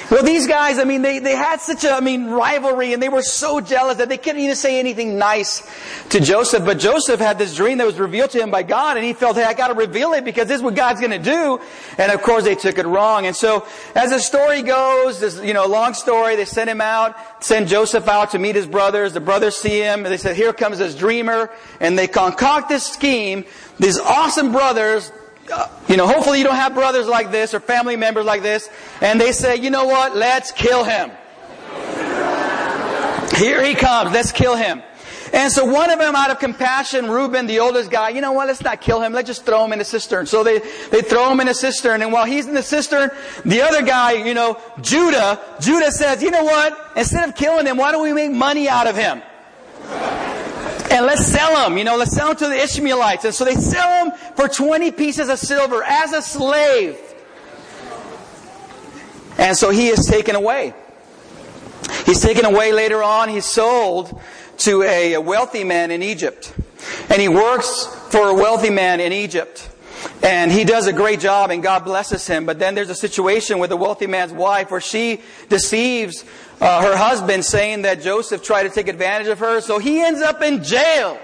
Well, 0.08 0.22
these 0.22 0.46
guys, 0.46 0.78
I 0.78 0.84
mean, 0.84 1.02
they, 1.02 1.18
they 1.18 1.34
had 1.34 1.60
such 1.60 1.82
a, 1.82 1.90
I 1.90 1.98
mean, 1.98 2.26
rivalry 2.26 2.92
and 2.92 3.02
they 3.02 3.08
were 3.08 3.22
so 3.22 3.60
jealous 3.60 3.96
that 3.96 4.08
they 4.08 4.18
couldn't 4.18 4.40
even 4.40 4.54
say 4.54 4.78
anything 4.78 5.18
nice 5.18 5.68
to 6.10 6.20
Joseph. 6.20 6.64
But 6.64 6.78
Joseph 6.78 7.18
had 7.18 7.38
this 7.38 7.56
dream 7.56 7.78
that 7.78 7.86
was 7.86 7.98
revealed 7.98 8.30
to 8.30 8.40
him 8.40 8.52
by 8.52 8.62
God 8.62 8.96
and 8.96 9.04
he 9.04 9.14
felt, 9.14 9.36
hey, 9.36 9.42
I 9.42 9.52
gotta 9.52 9.74
reveal 9.74 10.12
it 10.12 10.24
because 10.24 10.46
this 10.46 10.58
is 10.58 10.62
what 10.62 10.76
God's 10.76 11.00
gonna 11.00 11.18
do. 11.18 11.60
And 11.98 12.12
of 12.12 12.22
course 12.22 12.44
they 12.44 12.54
took 12.54 12.78
it 12.78 12.86
wrong. 12.86 13.26
And 13.26 13.34
so, 13.34 13.66
as 13.96 14.10
the 14.10 14.20
story 14.20 14.62
goes, 14.62 15.18
this, 15.18 15.42
you 15.42 15.54
know, 15.54 15.66
long 15.66 15.92
story, 15.92 16.36
they 16.36 16.44
sent 16.44 16.70
him 16.70 16.80
out, 16.80 17.16
send 17.42 17.66
Joseph 17.66 18.06
out 18.06 18.30
to 18.30 18.38
meet 18.38 18.54
his 18.54 18.66
brothers. 18.66 19.12
The 19.12 19.20
brothers 19.20 19.56
see 19.56 19.80
him 19.80 20.04
and 20.04 20.06
they 20.06 20.18
said, 20.18 20.36
here 20.36 20.52
comes 20.52 20.78
this 20.78 20.94
dreamer. 20.94 21.50
And 21.80 21.98
they 21.98 22.06
concoct 22.06 22.68
this 22.68 22.86
scheme. 22.86 23.44
These 23.80 23.98
awesome 23.98 24.52
brothers 24.52 25.10
you 25.88 25.96
know, 25.96 26.06
hopefully 26.06 26.38
you 26.38 26.44
don't 26.44 26.56
have 26.56 26.74
brothers 26.74 27.06
like 27.06 27.30
this 27.30 27.54
or 27.54 27.60
family 27.60 27.96
members 27.96 28.24
like 28.24 28.42
this, 28.42 28.68
and 29.00 29.20
they 29.20 29.32
say, 29.32 29.56
you 29.56 29.70
know 29.70 29.84
what, 29.84 30.16
let's 30.16 30.52
kill 30.52 30.84
him. 30.84 31.10
Here 33.36 33.62
he 33.64 33.74
comes, 33.74 34.12
let's 34.12 34.32
kill 34.32 34.56
him. 34.56 34.82
And 35.32 35.52
so 35.52 35.64
one 35.64 35.90
of 35.90 35.98
them, 35.98 36.14
out 36.14 36.30
of 36.30 36.38
compassion, 36.38 37.10
Reuben, 37.10 37.46
the 37.46 37.58
oldest 37.58 37.90
guy, 37.90 38.10
you 38.10 38.20
know 38.20 38.32
what, 38.32 38.46
let's 38.46 38.62
not 38.62 38.80
kill 38.80 39.02
him, 39.02 39.12
let's 39.12 39.26
just 39.26 39.44
throw 39.44 39.64
him 39.64 39.72
in 39.72 39.80
a 39.80 39.84
cistern. 39.84 40.26
So 40.26 40.44
they, 40.44 40.60
they 40.90 41.02
throw 41.02 41.30
him 41.30 41.40
in 41.40 41.48
a 41.48 41.54
cistern, 41.54 42.02
and 42.02 42.12
while 42.12 42.24
he's 42.24 42.46
in 42.46 42.54
the 42.54 42.62
cistern, 42.62 43.10
the 43.44 43.60
other 43.62 43.82
guy, 43.82 44.12
you 44.12 44.34
know, 44.34 44.60
Judah, 44.80 45.40
Judah 45.60 45.90
says, 45.90 46.22
you 46.22 46.30
know 46.30 46.44
what, 46.44 46.92
instead 46.96 47.28
of 47.28 47.34
killing 47.34 47.66
him, 47.66 47.76
why 47.76 47.92
don't 47.92 48.02
we 48.02 48.12
make 48.12 48.30
money 48.30 48.68
out 48.68 48.86
of 48.86 48.96
him? 48.96 49.20
And 50.90 51.04
let's 51.04 51.26
sell 51.26 51.54
them, 51.54 51.78
you 51.78 51.84
know, 51.84 51.96
let's 51.96 52.14
sell 52.14 52.28
them 52.28 52.36
to 52.36 52.48
the 52.48 52.62
Ishmaelites. 52.62 53.24
And 53.24 53.34
so 53.34 53.44
they 53.44 53.54
sell 53.54 54.04
them 54.04 54.16
for 54.36 54.48
20 54.48 54.90
pieces 54.92 55.28
of 55.28 55.38
silver 55.38 55.82
as 55.82 56.12
a 56.12 56.22
slave. 56.22 56.98
And 59.38 59.56
so 59.56 59.70
he 59.70 59.88
is 59.88 60.06
taken 60.06 60.34
away. 60.34 60.74
He's 62.04 62.20
taken 62.20 62.44
away 62.44 62.72
later 62.72 63.02
on. 63.02 63.28
He's 63.28 63.44
sold 63.44 64.20
to 64.58 64.82
a 64.82 65.18
wealthy 65.18 65.64
man 65.64 65.90
in 65.90 66.02
Egypt. 66.02 66.54
And 67.10 67.20
he 67.20 67.28
works 67.28 67.86
for 68.10 68.28
a 68.28 68.34
wealthy 68.34 68.70
man 68.70 69.00
in 69.00 69.12
Egypt. 69.12 69.70
And 70.22 70.50
he 70.50 70.64
does 70.64 70.86
a 70.86 70.92
great 70.92 71.20
job 71.20 71.50
and 71.50 71.62
God 71.62 71.84
blesses 71.84 72.26
him. 72.26 72.46
But 72.46 72.58
then 72.58 72.74
there's 72.74 72.90
a 72.90 72.94
situation 72.94 73.58
with 73.58 73.70
the 73.70 73.76
wealthy 73.76 74.06
man's 74.06 74.32
wife 74.32 74.70
where 74.70 74.80
she 74.80 75.20
deceives 75.48 76.24
uh, 76.60 76.82
her 76.82 76.96
husband 76.96 77.44
saying 77.44 77.82
that 77.82 78.00
Joseph 78.00 78.42
tried 78.42 78.64
to 78.64 78.70
take 78.70 78.88
advantage 78.88 79.28
of 79.28 79.38
her. 79.38 79.60
So 79.60 79.78
he 79.78 80.00
ends 80.00 80.22
up 80.22 80.42
in 80.42 80.64
jail. 80.64 81.18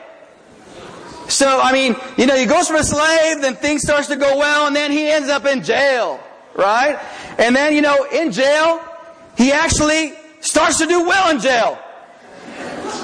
So, 1.28 1.60
I 1.60 1.72
mean, 1.72 1.96
you 2.16 2.26
know, 2.26 2.36
he 2.36 2.46
goes 2.46 2.66
from 2.66 2.76
a 2.76 2.84
slave, 2.84 3.40
then 3.40 3.54
things 3.54 3.82
starts 3.82 4.08
to 4.08 4.16
go 4.16 4.36
well, 4.36 4.66
and 4.66 4.76
then 4.76 4.90
he 4.90 5.10
ends 5.10 5.28
up 5.28 5.46
in 5.46 5.62
jail. 5.62 6.20
Right? 6.54 6.98
And 7.38 7.56
then, 7.56 7.74
you 7.74 7.80
know, 7.80 8.06
in 8.12 8.32
jail, 8.32 8.82
he 9.38 9.52
actually 9.52 10.12
starts 10.40 10.78
to 10.78 10.86
do 10.86 11.06
well 11.06 11.30
in 11.30 11.40
jail. 11.40 11.78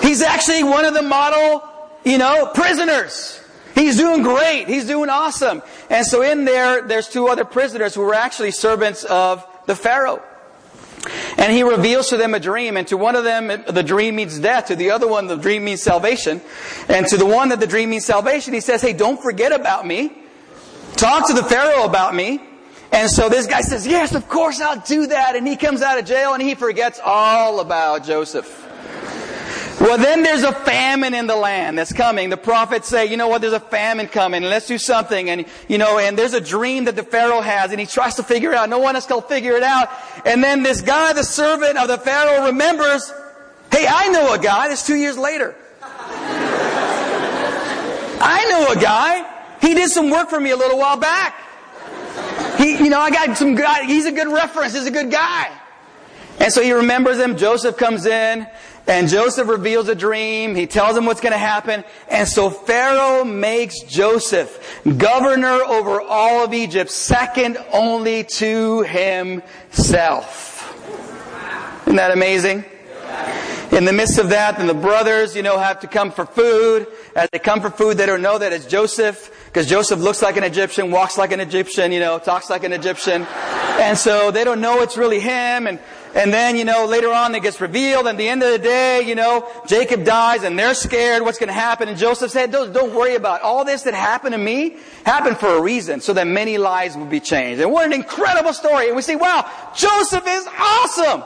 He's 0.02 0.20
actually 0.20 0.64
one 0.64 0.85
of 0.85 0.94
the 0.94 1.02
model, 1.02 1.66
you 2.04 2.18
know, 2.18 2.50
prisoners. 2.54 3.40
He's 3.75 3.97
doing 3.97 4.23
great. 4.23 4.66
He's 4.66 4.87
doing 4.87 5.08
awesome. 5.08 5.62
And 5.88 6.04
so 6.04 6.20
in 6.23 6.44
there, 6.44 6.82
there's 6.82 7.08
two 7.08 7.28
other 7.28 7.44
prisoners 7.44 7.94
who 7.94 8.02
were 8.02 8.14
actually 8.14 8.50
servants 8.50 9.04
of 9.04 9.47
the 9.66 9.76
Pharaoh. 9.76 10.23
And 11.37 11.52
he 11.52 11.62
reveals 11.62 12.09
to 12.09 12.17
them 12.17 12.35
a 12.35 12.40
dream, 12.40 12.76
and 12.76 12.87
to 12.88 12.97
one 12.97 13.17
of 13.17 13.25
them, 13.25 13.49
the 13.49 13.83
dream 13.83 14.17
means 14.17 14.38
death. 14.38 14.67
To 14.67 14.76
the 14.76 14.90
other 14.90 15.07
one, 15.07 15.26
the 15.26 15.37
dream 15.37 15.64
means 15.64 15.83
salvation. 15.83 16.40
And 16.88 17.07
to 17.07 17.17
the 17.17 17.26
one 17.26 17.50
that 17.50 17.61
the 17.61 17.67
dream 17.67 17.90
means 17.90 18.05
salvation, 18.05 18.55
he 18.55 18.61
says, 18.61 18.83
hey, 18.83 18.93
don't 18.93 19.23
forget 19.23 19.52
about 19.52 19.87
me. 19.87 20.12
Talk 20.95 21.28
to 21.28 21.35
the 21.35 21.45
Pharaoh 21.45 21.85
about 21.85 22.14
me. 22.14 22.40
And 22.90 23.11
so 23.11 23.28
this 23.28 23.47
guy 23.47 23.61
says, 23.61 23.87
yes, 23.87 24.14
of 24.14 24.28
course 24.28 24.61
I'll 24.61 24.81
do 24.81 25.07
that. 25.09 25.37
And 25.37 25.47
he 25.47 25.57
comes 25.57 25.83
out 25.83 25.99
of 25.99 26.07
jail 26.07 26.33
and 26.35 26.43
he 26.43 26.55
forgets 26.55 27.00
all 27.05 27.61
about 27.61 28.05
Joseph. 28.05 28.67
Well, 29.80 29.97
then 29.97 30.25
there's 30.25 30.42
a 30.42 30.52
famine 30.52 31.14
in 31.14 31.28
the 31.28 31.37
land 31.37 31.78
that's 31.78 31.92
coming. 31.92 32.30
The 32.30 32.37
prophets 32.37 32.88
say, 32.88 33.06
you 33.06 33.16
know 33.16 33.28
what, 33.28 33.40
there's 33.40 33.52
a 33.52 33.61
famine 33.61 34.08
coming, 34.08 34.42
let's 34.42 34.66
do 34.66 34.76
something. 34.76 35.30
And, 35.30 35.47
you 35.68 35.78
know, 35.78 35.99
and 35.99 36.18
there's 36.18 36.35
a 36.35 36.40
dream 36.40 36.87
that 36.87 36.97
the 36.97 37.04
Pharaoh 37.04 37.40
has, 37.40 37.70
and 37.70 37.78
he 37.78 37.87
tries 37.87 38.16
to 38.16 38.25
figure 38.25 38.50
it 38.50 38.56
out. 38.56 38.68
No 38.68 38.80
one 38.80 38.97
else 38.97 39.06
can 39.06 39.23
figure 39.23 39.56
it 39.56 39.62
out. 39.62 39.88
And 40.25 40.42
then 40.42 40.64
this 40.64 40.80
guy, 40.80 41.12
the 41.12 41.23
servant 41.23 41.78
of 41.78 41.87
the 41.87 41.99
Pharaoh, 41.99 42.47
remembers, 42.47 43.12
Hey, 43.70 43.87
I 43.88 44.08
know 44.08 44.35
a 44.35 44.38
guy, 44.38 44.73
It's 44.73 44.85
two 44.87 44.97
years 44.97 45.16
later. 45.16 45.54
I 48.20 48.47
know 48.50 48.73
a 48.73 48.82
guy. 48.82 49.35
He 49.61 49.75
did 49.75 49.90
some 49.90 50.11
work 50.11 50.28
for 50.28 50.40
me 50.40 50.50
a 50.50 50.56
little 50.56 50.78
while 50.78 50.97
back. 50.97 51.35
He, 52.58 52.76
you 52.78 52.90
know, 52.90 52.99
I 52.99 53.11
got 53.11 53.37
some 53.37 53.54
guy, 53.54 53.85
he's 53.85 54.06
a 54.06 54.12
good 54.12 54.26
reference, 54.26 54.75
he's 54.75 54.87
a 54.87 54.90
good 54.90 55.12
guy. 55.12 55.52
And 56.40 56.52
so 56.52 56.62
he 56.62 56.73
remembers 56.73 57.18
them. 57.18 57.37
Joseph 57.37 57.76
comes 57.76 58.06
in, 58.06 58.47
and 58.88 59.09
Joseph 59.09 59.47
reveals 59.49 59.88
a 59.88 59.95
dream. 59.95 60.54
He 60.54 60.66
tells 60.66 60.97
him 60.97 61.04
what's 61.04 61.21
going 61.21 61.33
to 61.33 61.38
happen. 61.38 61.85
And 62.11 62.26
so 62.26 62.49
Pharaoh 62.49 63.23
makes 63.25 63.80
Joseph 63.80 64.80
governor 64.97 65.62
over 65.62 66.00
all 66.00 66.45
of 66.45 66.54
Egypt, 66.54 66.90
second 66.90 67.59
only 67.73 68.25
to 68.25 68.83
himself. 68.83 70.57
Isn't 71.83 71.97
that 71.97 72.12
amazing? 72.12 72.64
In 73.71 73.85
the 73.85 73.92
midst 73.92 74.18
of 74.18 74.30
that, 74.30 74.57
then 74.57 74.66
the 74.66 74.73
brothers, 74.73 75.37
you 75.37 75.42
know, 75.42 75.59
have 75.59 75.80
to 75.80 75.87
come 75.87 76.11
for 76.11 76.25
food. 76.25 76.87
As 77.14 77.28
they 77.30 77.38
come 77.38 77.61
for 77.61 77.68
food, 77.68 77.99
they 77.99 78.07
don't 78.07 78.23
know 78.23 78.38
that 78.38 78.54
it's 78.54 78.64
Joseph, 78.64 79.30
because 79.47 79.68
Joseph 79.68 80.00
looks 80.00 80.23
like 80.23 80.38
an 80.38 80.45
Egyptian, 80.45 80.90
walks 80.90 81.18
like 81.18 81.33
an 81.33 81.40
Egyptian, 81.40 81.92
you 81.92 82.00
know, 82.00 82.18
talks 82.18 82.49
like 82.49 82.64
an 82.64 82.73
Egyptian. 82.73 83.26
And 83.78 83.99
so 83.99 84.30
they 84.30 84.45
don't 84.45 84.62
know 84.62 84.80
it's 84.80 84.97
really 84.97 85.21
him. 85.21 85.66
And, 85.66 85.78
and 86.18 86.32
then, 86.32 86.56
you 86.56 86.64
know, 86.64 86.84
later 86.84 87.12
on 87.12 87.32
it 87.37 87.44
gets 87.44 87.60
revealed. 87.60 88.08
And 88.08 88.18
the 88.18 88.28
end 88.28 88.42
of 88.42 88.50
the 88.50 88.58
day, 88.58 89.02
you 89.02 89.14
know, 89.14 89.48
Jacob 89.68 90.04
dies 90.04 90.42
and 90.42 90.58
they're 90.58 90.75
scared 90.75 91.22
what's 91.22 91.38
going 91.38 91.46
to 91.46 91.52
happen. 91.52 91.88
And 91.88 91.96
Joseph 91.96 92.32
said, 92.32 92.50
don't, 92.50 92.72
don't 92.72 92.92
worry 92.92 93.14
about 93.14 93.40
it. 93.40 93.44
all 93.44 93.64
this 93.64 93.82
that 93.82 93.94
happened 93.94 94.32
to 94.32 94.38
me 94.38 94.78
happened 95.06 95.38
for 95.38 95.46
a 95.46 95.62
reason, 95.62 96.00
so 96.00 96.12
that 96.14 96.26
many 96.26 96.58
lives 96.58 96.96
would 96.96 97.08
be 97.08 97.20
changed. 97.20 97.62
And 97.62 97.70
what 97.70 97.87
an 97.87 97.92
incredible 97.92 98.52
story. 98.52 98.88
And 98.88 98.96
we 98.96 99.02
say, 99.02 99.14
wow, 99.14 99.48
Joseph 99.76 100.25
is 100.26 100.48
awesome. 100.58 101.22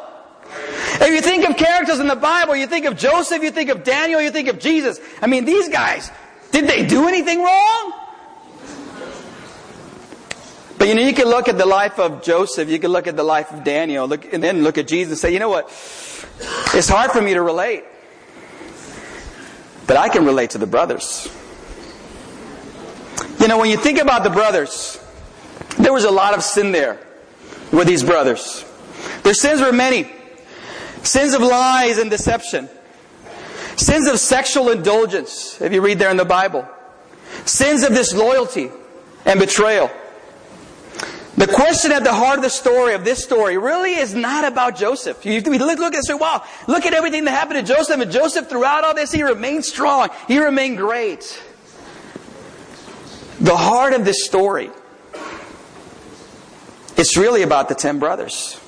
If 1.01 1.09
you 1.09 1.23
think 1.23 1.49
of 1.49 1.57
characters 1.57 1.99
in 1.99 2.07
the 2.07 2.15
Bible, 2.15 2.55
you 2.55 2.67
think 2.67 2.85
of 2.85 2.99
Joseph, 2.99 3.43
you 3.43 3.51
think 3.51 3.71
of 3.71 3.85
Daniel, 3.85 4.21
you 4.21 4.31
think 4.31 4.49
of 4.49 4.59
Jesus. 4.59 5.01
I 5.23 5.27
mean, 5.27 5.47
these 5.47 5.71
guys, 5.71 6.11
did 6.51 6.67
they 6.67 6.85
do 6.87 7.09
anything 7.09 7.43
wrong? 7.43 8.02
But 10.83 10.89
you 10.89 10.97
know, 10.97 11.03
you 11.03 11.13
can 11.13 11.29
look 11.29 11.49
at 11.49 11.59
the 11.59 11.65
life 11.65 12.01
of 12.01 12.25
Joseph, 12.25 12.69
you 12.69 12.81
can 12.81 12.91
look 12.91 13.07
at 13.07 13.15
the 13.15 13.23
life 13.23 13.53
of 13.53 13.63
Daniel, 13.63 14.09
look, 14.09 14.33
and 14.35 14.43
then 14.43 14.65
look 14.65 14.79
at 14.79 14.89
Jesus 14.89 15.13
and 15.13 15.19
say, 15.21 15.33
you 15.33 15.39
know 15.39 15.49
what? 15.49 15.67
It's 16.75 16.89
hard 16.89 17.13
for 17.13 17.23
me 17.23 17.35
to 17.35 17.41
relate. 17.41 17.85
But 19.87 19.97
I 19.97 20.09
can 20.09 20.25
relate 20.25 20.51
to 20.51 20.59
the 20.59 20.67
brothers. 20.67 21.33
You 23.39 23.47
know, 23.47 23.59
when 23.59 23.71
you 23.71 23.77
think 23.77 24.01
about 24.01 24.25
the 24.25 24.31
brothers, 24.31 24.99
there 25.79 25.93
was 25.93 26.03
a 26.03 26.11
lot 26.11 26.35
of 26.35 26.43
sin 26.43 26.73
there 26.73 26.99
with 27.71 27.87
these 27.87 28.03
brothers. 28.03 28.65
Their 29.23 29.35
sins 29.35 29.61
were 29.61 29.71
many. 29.71 30.11
Sins 31.05 31.33
of 31.35 31.43
lies 31.43 31.99
and 31.99 32.11
deception. 32.11 32.69
Sins 33.77 34.09
of 34.09 34.19
sexual 34.19 34.69
indulgence, 34.71 35.63
if 35.63 35.73
you 35.73 35.81
read 35.81 36.01
there 36.01 36.11
in 36.11 36.17
the 36.17 36.25
Bible. 36.25 36.69
Sins 37.45 37.85
of 37.85 37.91
disloyalty 37.91 38.69
and 39.25 39.39
betrayal. 39.39 39.89
The 41.37 41.47
question 41.47 41.93
at 41.93 42.05
the 42.05 42.13
heart 42.13 42.37
of 42.37 42.43
the 42.43 42.51
story, 42.51 42.95
of 42.95 43.05
this 43.05 43.25
story, 43.25 43.57
really 43.57 43.95
is 43.95 44.15
not 44.15 44.45
about 44.45 44.77
Joseph. 44.77 45.25
You 45.25 45.41
look, 45.41 45.79
look 45.79 45.95
and 45.95 46.05
say, 46.05 46.13
wow, 46.15 46.45
look 46.69 46.85
at 46.85 46.93
everything 46.93 47.25
that 47.25 47.31
happened 47.31 47.67
to 47.67 47.75
Joseph. 47.75 48.01
And 48.01 48.13
Joseph, 48.13 48.51
throughout 48.51 48.85
all 48.85 48.95
this, 48.95 49.11
he 49.11 49.23
remained 49.23 49.65
strong. 49.65 50.11
He 50.29 50.39
remained 50.39 50.77
great. 50.77 51.43
The 53.41 53.57
heart 53.57 53.95
of 53.95 54.05
this 54.05 54.25
story, 54.25 54.71
it's 56.97 57.17
really 57.17 57.43
about 57.43 57.69
the 57.71 57.75
ten 57.75 57.99
brothers. 57.99 58.61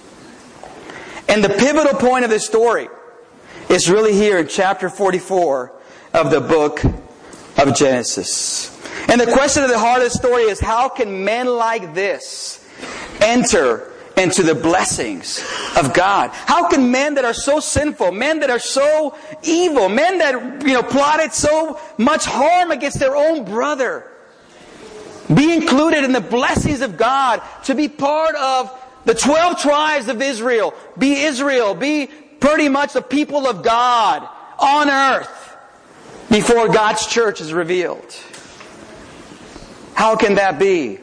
And 1.28 1.44
the 1.44 1.50
pivotal 1.50 1.98
point 1.98 2.24
of 2.24 2.30
this 2.30 2.46
story 2.46 2.88
is 3.68 3.90
really 3.90 4.14
here 4.14 4.38
in 4.38 4.48
chapter 4.48 4.88
44 4.88 5.72
of 6.14 6.30
the 6.30 6.40
book 6.40 6.82
of 6.84 7.74
Genesis. 7.74 8.73
And 9.08 9.20
the 9.20 9.30
question 9.32 9.62
at 9.62 9.68
the 9.68 9.78
heart 9.78 10.02
of 10.02 10.04
the 10.04 10.18
story 10.18 10.44
is 10.44 10.60
how 10.60 10.88
can 10.88 11.24
men 11.24 11.46
like 11.46 11.94
this 11.94 12.66
enter 13.20 13.90
into 14.16 14.42
the 14.42 14.54
blessings 14.54 15.44
of 15.76 15.92
God? 15.92 16.30
How 16.30 16.68
can 16.68 16.90
men 16.90 17.14
that 17.14 17.24
are 17.24 17.34
so 17.34 17.60
sinful, 17.60 18.12
men 18.12 18.40
that 18.40 18.50
are 18.50 18.58
so 18.58 19.16
evil, 19.42 19.88
men 19.88 20.18
that, 20.18 20.62
you 20.66 20.72
know, 20.72 20.82
plotted 20.82 21.32
so 21.32 21.80
much 21.98 22.24
harm 22.24 22.70
against 22.70 22.98
their 22.98 23.16
own 23.16 23.44
brother, 23.44 24.10
be 25.32 25.52
included 25.52 26.04
in 26.04 26.12
the 26.12 26.20
blessings 26.20 26.80
of 26.80 26.96
God 26.96 27.42
to 27.64 27.74
be 27.74 27.88
part 27.88 28.34
of 28.36 28.70
the 29.04 29.14
12 29.14 29.58
tribes 29.58 30.08
of 30.08 30.22
Israel, 30.22 30.74
be 30.98 31.22
Israel, 31.22 31.74
be 31.74 32.06
pretty 32.40 32.68
much 32.68 32.92
the 32.92 33.02
people 33.02 33.46
of 33.46 33.62
God 33.62 34.28
on 34.58 34.88
earth 34.88 35.56
before 36.30 36.68
God's 36.68 37.06
church 37.06 37.40
is 37.40 37.52
revealed. 37.52 38.14
How 39.94 40.16
can 40.16 40.34
that 40.34 40.58
be? 40.58 40.98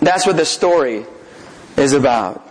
That's 0.00 0.26
what 0.26 0.36
the 0.36 0.44
story 0.44 1.04
is 1.76 1.92
about. 1.92 2.42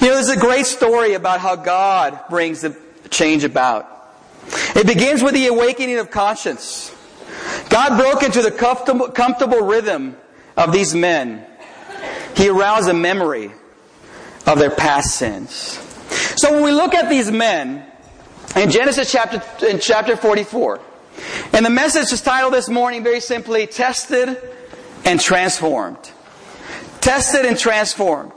You 0.00 0.08
know, 0.08 0.14
there's 0.14 0.28
a 0.28 0.38
great 0.38 0.66
story 0.66 1.14
about 1.14 1.40
how 1.40 1.56
God 1.56 2.20
brings 2.28 2.62
the 2.62 2.76
change 3.10 3.44
about. 3.44 3.88
It 4.74 4.86
begins 4.86 5.22
with 5.22 5.34
the 5.34 5.46
awakening 5.46 5.98
of 5.98 6.10
conscience. 6.10 6.94
God 7.70 7.98
broke 7.98 8.22
into 8.22 8.42
the 8.42 8.50
comfortable, 8.50 9.60
rhythm 9.60 10.16
of 10.56 10.72
these 10.72 10.94
men. 10.94 11.44
He 12.36 12.48
aroused 12.48 12.88
a 12.88 12.94
memory 12.94 13.52
of 14.46 14.58
their 14.58 14.70
past 14.70 15.16
sins. 15.16 15.78
So 16.36 16.52
when 16.52 16.62
we 16.62 16.72
look 16.72 16.94
at 16.94 17.08
these 17.08 17.30
men 17.30 17.84
in 18.56 18.70
Genesis 18.70 19.10
chapter, 19.10 19.42
in 19.66 19.78
chapter 19.78 20.16
44, 20.16 20.80
and 21.52 21.64
the 21.64 21.70
message 21.70 22.12
is 22.12 22.20
titled 22.20 22.52
this 22.52 22.68
morning 22.68 23.02
very 23.02 23.20
simply, 23.20 23.66
Tested 23.66 24.40
and 25.04 25.20
Transformed. 25.20 26.10
Tested 27.00 27.44
and 27.44 27.58
Transformed. 27.58 28.32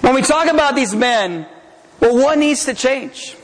When 0.00 0.14
we 0.14 0.22
talk 0.22 0.48
about 0.48 0.74
these 0.74 0.94
men, 0.94 1.46
well, 2.00 2.16
what 2.16 2.38
needs 2.38 2.66
to 2.66 2.74
change? 2.74 3.34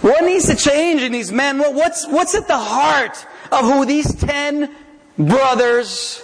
What 0.00 0.24
needs 0.24 0.46
to 0.46 0.56
change 0.56 1.02
in 1.02 1.12
these 1.12 1.32
men? 1.32 1.58
Well, 1.58 1.74
what's, 1.74 2.06
what's 2.06 2.34
at 2.34 2.48
the 2.48 2.58
heart 2.58 3.26
of 3.50 3.60
who 3.60 3.86
these 3.86 4.14
ten 4.14 4.74
brothers 5.18 6.22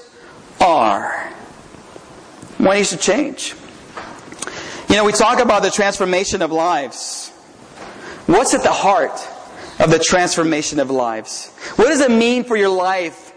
are? 0.60 1.28
What 2.58 2.74
needs 2.74 2.90
to 2.90 2.96
change? 2.96 3.54
You 4.88 4.96
know, 4.96 5.04
we 5.04 5.12
talk 5.12 5.38
about 5.40 5.62
the 5.62 5.70
transformation 5.70 6.42
of 6.42 6.50
lives. 6.50 7.30
What's 8.26 8.54
at 8.54 8.62
the 8.62 8.72
heart 8.72 9.26
of 9.78 9.90
the 9.90 9.98
transformation 9.98 10.78
of 10.78 10.90
lives? 10.90 11.50
What 11.76 11.86
does 11.86 12.00
it 12.00 12.10
mean 12.10 12.44
for 12.44 12.56
your 12.56 12.68
life 12.68 13.29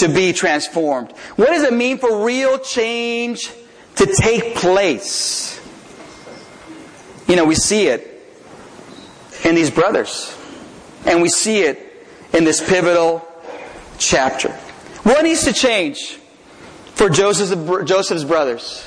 to 0.00 0.08
be 0.08 0.32
transformed? 0.32 1.12
What 1.36 1.48
does 1.48 1.62
it 1.62 1.72
mean 1.72 1.98
for 1.98 2.24
real 2.24 2.58
change 2.58 3.50
to 3.96 4.06
take 4.06 4.56
place? 4.56 5.60
You 7.26 7.36
know, 7.36 7.44
we 7.44 7.54
see 7.54 7.86
it 7.86 8.10
in 9.44 9.54
these 9.54 9.70
brothers. 9.70 10.36
And 11.06 11.22
we 11.22 11.28
see 11.28 11.62
it 11.62 12.06
in 12.32 12.44
this 12.44 12.66
pivotal 12.66 13.26
chapter. 13.98 14.50
What 15.02 15.24
needs 15.24 15.44
to 15.44 15.52
change 15.52 16.18
for 16.94 17.08
Joseph's, 17.08 17.88
Joseph's 17.88 18.24
brothers? 18.24 18.80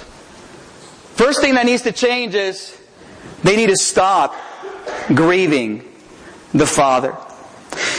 First 1.16 1.42
thing 1.42 1.56
that 1.56 1.66
needs 1.66 1.84
to 1.84 1.92
change 1.92 2.36
is 2.36 2.80
they 3.44 3.56
need 3.56 3.70
to 3.70 3.78
stop 3.78 4.36
grieving 5.08 5.90
the 6.54 6.68
father. 6.68 7.16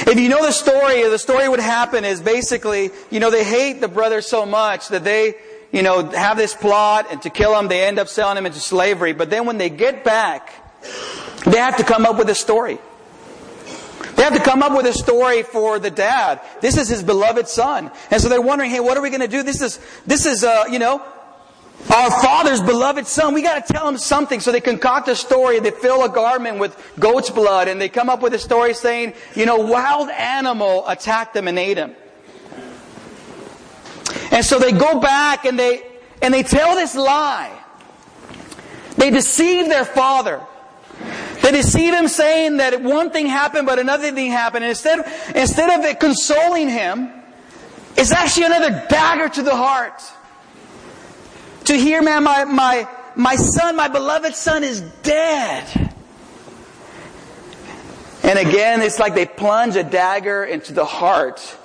If 0.07 0.19
you 0.19 0.28
know 0.28 0.45
the 0.45 0.52
story, 0.52 1.02
the 1.09 1.19
story 1.19 1.49
would 1.49 1.61
happen 1.61 2.04
is 2.04 2.21
basically, 2.21 2.90
you 3.11 3.21
know, 3.21 3.31
they 3.31 3.45
hate 3.45 3.81
the 3.81 3.88
brother 3.88 4.21
so 4.21 4.47
much 4.47 4.88
that 4.88 5.04
they, 5.04 5.35
you 5.73 5.83
know, 5.83 6.09
have 6.11 6.37
this 6.37 6.54
plot 6.54 7.07
and 7.11 7.21
to 7.23 7.31
kill 7.31 7.59
him, 7.59 7.69
they 7.69 7.85
end 7.85 7.99
up 7.99 8.09
selling 8.09 8.37
him 8.37 8.47
into 8.47 8.61
slavery. 8.61 9.12
But 9.12 9.31
then 9.31 9.47
when 9.47 9.59
they 9.59 9.71
get 9.71 10.04
back, 10.04 10.52
they 11.45 11.59
have 11.59 11.76
to 11.78 11.85
come 11.85 12.07
up 12.07 12.16
with 12.19 12.28
a 12.28 12.35
story. 12.35 12.78
They 14.16 14.23
have 14.23 14.35
to 14.35 14.43
come 14.43 14.62
up 14.62 14.76
with 14.76 14.87
a 14.87 14.93
story 14.93 15.43
for 15.43 15.78
the 15.78 15.90
dad. 15.90 16.40
This 16.61 16.76
is 16.76 16.88
his 16.88 17.02
beloved 17.02 17.49
son. 17.49 17.90
And 18.11 18.23
so 18.23 18.28
they're 18.28 18.40
wondering, 18.40 18.71
hey, 18.71 18.81
what 18.81 18.97
are 18.97 19.02
we 19.02 19.11
going 19.11 19.23
to 19.23 19.28
do? 19.28 19.43
This 19.43 19.61
is, 19.61 19.81
this 20.07 20.25
is, 20.25 20.45
uh, 20.45 20.64
you 20.71 20.78
know, 20.78 21.04
our 21.93 22.11
father's 22.23 22.61
beloved 22.61 23.07
son. 23.07 23.35
We 23.35 23.43
got 23.43 23.67
to 23.67 23.73
tell 23.73 23.88
him 23.88 23.99
something. 23.99 24.41
So 24.41 24.53
they 24.53 24.61
concoct 24.61 25.09
a 25.09 25.17
story. 25.17 25.61
They 25.61 25.71
fill 25.71 26.05
a 26.05 26.09
garment 26.09 26.59
with 26.59 26.76
goat's 26.99 27.31
blood 27.31 27.69
and 27.69 27.81
they 27.81 27.88
come 27.88 28.09
up 28.09 28.21
with 28.23 28.35
a 28.35 28.38
story 28.38 28.75
saying, 28.75 29.14
you 29.35 29.47
know, 29.47 29.59
wild 29.59 30.09
animal 30.11 30.87
attacked 30.88 31.35
them 31.35 31.47
and 31.47 31.59
ate 31.59 31.76
him. 31.76 31.95
And 34.31 34.45
so 34.45 34.59
they 34.59 34.73
go 34.73 35.00
back 35.00 35.45
and 35.45 35.59
they, 35.59 35.83
and 36.23 36.33
they 36.33 36.43
tell 36.43 36.75
this 36.75 36.95
lie. 36.95 37.53
They 38.97 39.11
deceive 39.11 39.69
their 39.69 39.85
father. 39.85 40.41
They 41.43 41.53
deceive 41.53 41.93
him 41.93 42.09
saying 42.09 42.57
that 42.57 42.81
one 42.83 43.11
thing 43.11 43.26
happened, 43.26 43.67
but 43.67 43.79
another 43.79 44.11
thing 44.12 44.31
happened. 44.31 44.64
And 44.64 44.71
instead, 44.71 45.00
instead 45.35 45.79
of 45.79 45.85
it 45.85 46.00
consoling 46.00 46.69
him, 46.69 47.11
it's 47.97 48.12
actually 48.12 48.47
another 48.47 48.87
dagger 48.88 49.29
to 49.29 49.43
the 49.43 49.55
heart. 49.55 50.03
To 51.64 51.75
hear, 51.75 52.02
man, 52.02 52.25
my, 52.25 52.44
my, 52.44 52.88
my 53.16 53.37
son, 53.37 53.76
my 53.76 53.88
beloved 53.88 54.35
son 54.35 54.64
is 54.64 54.80
dead. 55.02 55.92
And 58.23 58.38
again, 58.38 58.83
it's 58.83 58.99
like 58.99 59.14
they 59.14 59.26
plunge 59.26 59.76
a 59.76 59.85
dagger 59.85 60.44
into 60.44 60.73
the 60.73 60.85
heart 60.85 61.56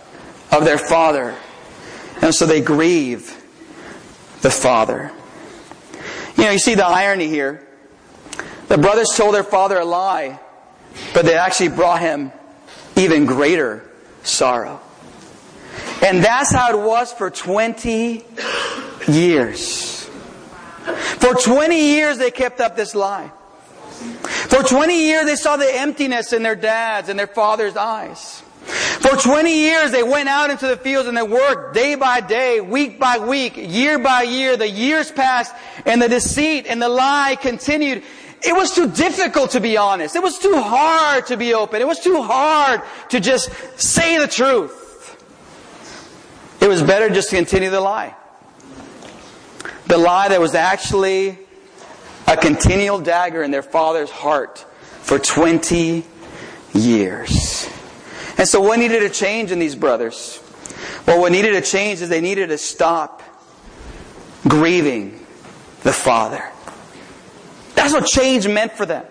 of 0.52 0.66
their 0.66 0.78
father. 0.78 1.36
And 2.22 2.34
so 2.34 2.46
they 2.46 2.62
grieve 2.62 3.36
the 4.42 4.52
father. 4.52 5.12
You 6.38 6.46
know, 6.46 6.52
you 6.52 6.60
see 6.60 6.76
the 6.76 6.86
irony 6.86 7.28
here. 7.28 7.66
The 8.68 8.78
brothers 8.78 9.10
told 9.16 9.34
their 9.34 9.44
father 9.44 9.80
a 9.80 9.86
lie, 9.86 10.40
but 11.14 11.26
they 11.26 11.36
actually 11.36 11.70
brought 11.70 12.02
him 12.02 12.32
even 12.96 13.26
greater 13.26 13.90
sorrow. 14.24 14.80
And 16.06 16.24
that's 16.24 16.54
how 16.54 16.78
it 16.78 16.86
was 16.86 17.12
for 17.12 17.30
20 17.30 18.24
years. 19.10 20.06
For 21.20 21.34
20 21.34 21.78
years 21.78 22.18
they 22.18 22.32
kept 22.32 22.60
up 22.60 22.76
this 22.76 22.96
lie. 22.96 23.32
For 24.50 24.64
20 24.64 25.06
years 25.06 25.26
they 25.26 25.36
saw 25.36 25.58
the 25.58 25.70
emptiness 25.70 26.34
in 26.34 26.44
their 26.44 26.56
dad's 26.56 27.10
and 27.10 27.20
their 27.20 27.28
father's 27.28 27.76
eyes. 27.76 28.42
For 29.00 29.16
20 29.16 29.54
years 29.54 29.92
they 29.92 30.04
went 30.04 30.30
out 30.30 30.50
into 30.50 30.68
the 30.68 30.78
fields 30.78 31.08
and 31.08 31.18
they 31.18 31.24
worked 31.24 31.74
day 31.74 31.96
by 31.96 32.22
day, 32.22 32.62
week 32.62 33.00
by 33.00 33.18
week, 33.18 33.54
year 33.58 34.00
by 34.00 34.24
year. 34.24 34.58
The 34.58 34.70
years 34.70 35.12
passed 35.12 35.54
and 35.86 36.02
the 36.02 36.10
deceit 36.10 36.66
and 36.68 36.82
the 36.82 36.90
lie 36.90 37.38
continued. 37.40 38.04
It 38.42 38.56
was 38.56 38.74
too 38.74 38.90
difficult 38.90 39.52
to 39.52 39.60
be 39.60 39.76
honest. 39.76 40.16
It 40.16 40.24
was 40.24 40.40
too 40.40 40.62
hard 40.62 41.28
to 41.28 41.38
be 41.38 41.54
open. 41.54 41.82
It 41.82 41.88
was 41.88 42.00
too 42.00 42.22
hard 42.22 42.82
to 43.10 43.20
just 43.20 43.52
say 43.80 44.18
the 44.18 44.28
truth. 44.28 44.78
It 46.62 46.68
was 46.68 46.82
better 46.82 47.10
just 47.10 47.30
to 47.30 47.36
continue 47.36 47.70
the 47.70 47.82
lie. 47.82 48.16
The 49.90 49.98
lie 49.98 50.30
that 50.30 50.40
was 50.40 50.54
actually 50.54 51.38
a 52.28 52.38
continual 52.38 53.00
dagger 53.00 53.42
in 53.42 53.50
their 53.50 53.64
father's 53.64 54.12
heart 54.12 54.60
for 55.02 55.18
20 55.18 56.06
years. 56.74 57.68
And 58.38 58.48
so 58.48 58.62
what 58.62 58.78
needed 58.78 59.00
to 59.00 59.10
change 59.10 59.52
in 59.52 59.58
these 59.58 59.76
brothers? 59.76 60.42
Well, 61.08 61.20
what 61.20 61.32
needed 61.32 61.52
to 61.54 61.62
change 61.62 62.02
is 62.02 62.10
they 62.10 62.22
needed 62.22 62.50
to 62.50 62.58
stop 62.60 63.24
grieving 64.48 65.26
the 65.82 65.92
father. 65.92 66.44
That's 67.74 67.92
what 67.92 68.06
change 68.06 68.48
meant 68.48 68.74
for 68.74 68.86
them. 68.86 69.06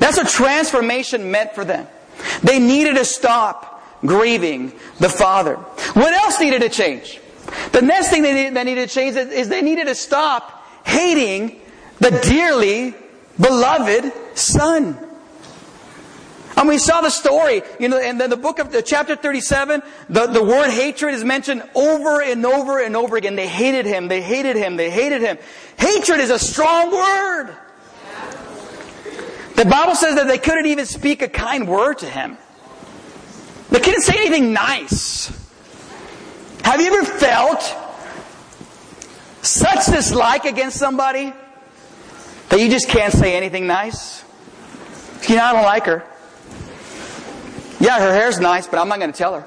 That's 0.00 0.16
what 0.16 0.28
transformation 0.28 1.30
meant 1.30 1.54
for 1.54 1.64
them. 1.64 1.86
They 2.42 2.58
needed 2.58 2.96
to 2.96 3.04
stop 3.04 3.80
grieving 4.00 4.72
the 4.98 5.08
Father. 5.08 5.54
What 5.54 6.12
else 6.12 6.40
needed 6.40 6.62
to 6.62 6.68
change? 6.68 7.20
The 7.72 7.82
next 7.82 8.08
thing 8.08 8.22
they 8.22 8.34
needed, 8.34 8.64
needed 8.64 8.88
to 8.88 8.94
change 8.94 9.16
is 9.16 9.48
they 9.48 9.62
needed 9.62 9.86
to 9.86 9.94
stop 9.94 10.66
hating 10.84 11.60
the 11.98 12.10
dearly 12.10 12.94
beloved 13.38 14.12
Son. 14.36 14.98
And 16.56 16.68
we 16.68 16.78
saw 16.78 17.02
the 17.02 17.10
story, 17.10 17.62
you 17.78 17.88
know, 17.88 18.00
in 18.00 18.16
the, 18.16 18.28
the 18.28 18.36
book 18.36 18.58
of 18.58 18.72
the 18.72 18.80
chapter 18.80 19.14
37, 19.14 19.82
the, 20.08 20.26
the 20.26 20.42
word 20.42 20.70
hatred 20.70 21.14
is 21.14 21.22
mentioned 21.22 21.62
over 21.74 22.22
and 22.22 22.46
over 22.46 22.82
and 22.82 22.96
over 22.96 23.16
again. 23.18 23.36
They 23.36 23.46
hated 23.46 23.84
him, 23.84 24.08
they 24.08 24.22
hated 24.22 24.56
him, 24.56 24.76
they 24.76 24.88
hated 24.88 25.20
him. 25.20 25.36
Hatred 25.78 26.20
is 26.20 26.30
a 26.30 26.38
strong 26.38 26.92
word. 26.92 27.54
The 29.56 29.66
Bible 29.66 29.94
says 29.94 30.14
that 30.14 30.28
they 30.28 30.38
couldn't 30.38 30.66
even 30.66 30.86
speak 30.86 31.20
a 31.20 31.28
kind 31.28 31.68
word 31.68 31.98
to 31.98 32.06
him. 32.06 32.38
They 33.70 33.80
couldn't 33.80 34.02
say 34.02 34.14
anything 34.16 34.54
nice. 34.54 35.45
Have 36.66 36.80
you 36.80 36.88
ever 36.88 37.04
felt 37.04 37.62
such 39.40 39.86
dislike 39.86 40.46
against 40.46 40.76
somebody 40.76 41.32
that 42.48 42.58
you 42.58 42.68
just 42.68 42.88
can't 42.88 43.12
say 43.12 43.36
anything 43.36 43.68
nice? 43.68 44.24
You 45.28 45.36
know, 45.36 45.44
I 45.44 45.52
don't 45.52 45.62
like 45.62 45.86
her. 45.86 46.02
Yeah, 47.78 48.00
her 48.00 48.12
hair's 48.12 48.40
nice, 48.40 48.66
but 48.66 48.80
I'm 48.80 48.88
not 48.88 48.98
going 48.98 49.12
to 49.12 49.16
tell 49.16 49.40
her. 49.40 49.46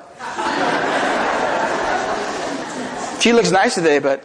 she 3.20 3.34
looks 3.34 3.52
nice 3.52 3.76
today, 3.76 4.00
but 4.00 4.24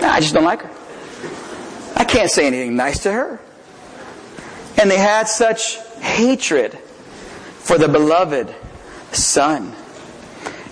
nah, 0.00 0.10
I 0.12 0.20
just 0.20 0.32
don't 0.32 0.44
like 0.44 0.62
her. 0.62 0.70
I 1.96 2.04
can't 2.04 2.30
say 2.30 2.46
anything 2.46 2.76
nice 2.76 3.02
to 3.02 3.10
her. 3.10 3.40
And 4.80 4.88
they 4.88 4.98
had 4.98 5.26
such 5.26 5.78
hatred 5.98 6.78
for 7.58 7.78
the 7.78 7.88
beloved 7.88 8.54
son. 9.10 9.74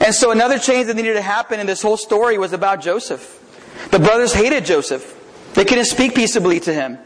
And 0.00 0.14
so 0.14 0.30
another 0.30 0.58
change 0.58 0.86
that 0.88 0.96
needed 0.96 1.14
to 1.14 1.22
happen 1.22 1.60
in 1.60 1.66
this 1.66 1.82
whole 1.82 1.96
story 1.96 2.38
was 2.38 2.52
about 2.52 2.80
Joseph. 2.80 3.32
The 3.90 3.98
brothers 3.98 4.32
hated 4.32 4.64
Joseph. 4.64 5.14
They 5.54 5.64
couldn't 5.64 5.86
speak 5.86 6.14
peaceably 6.14 6.60
to 6.60 6.72
him. 6.72 6.98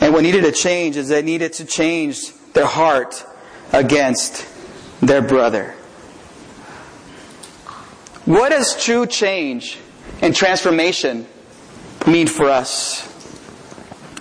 And 0.00 0.14
what 0.14 0.22
needed 0.22 0.44
to 0.44 0.52
change 0.52 0.96
is 0.96 1.08
they 1.08 1.22
needed 1.22 1.54
to 1.54 1.64
change 1.64 2.32
their 2.52 2.66
heart 2.66 3.24
against 3.72 4.46
their 5.00 5.20
brother. 5.20 5.74
What 8.24 8.50
does 8.50 8.82
true 8.82 9.06
change 9.06 9.78
and 10.22 10.34
transformation 10.34 11.26
mean 12.06 12.26
for 12.26 12.46
us? 12.46 13.10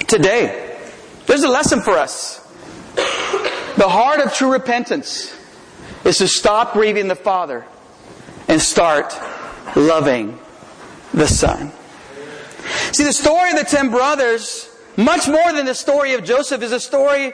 today. 0.10 0.78
There's 1.28 1.44
a 1.44 1.50
lesson 1.50 1.82
for 1.82 1.92
us. 1.92 2.39
The 3.80 3.88
heart 3.88 4.20
of 4.20 4.34
true 4.34 4.52
repentance 4.52 5.34
is 6.04 6.18
to 6.18 6.28
stop 6.28 6.74
grieving 6.74 7.08
the 7.08 7.16
Father 7.16 7.64
and 8.50 8.62
start 8.62 9.18
loving 9.74 10.38
the 11.14 11.26
Son. 11.26 11.72
See, 12.92 13.06
the 13.06 13.14
story 13.14 13.52
of 13.52 13.56
the 13.58 13.64
ten 13.64 13.90
brothers, 13.90 14.70
much 14.98 15.30
more 15.30 15.54
than 15.54 15.66
the 15.66 15.74
story 15.74 16.14
of 16.14 16.26
Joseph, 16.26 16.62
is 16.62 16.74
a 16.74 16.80
story 16.82 17.32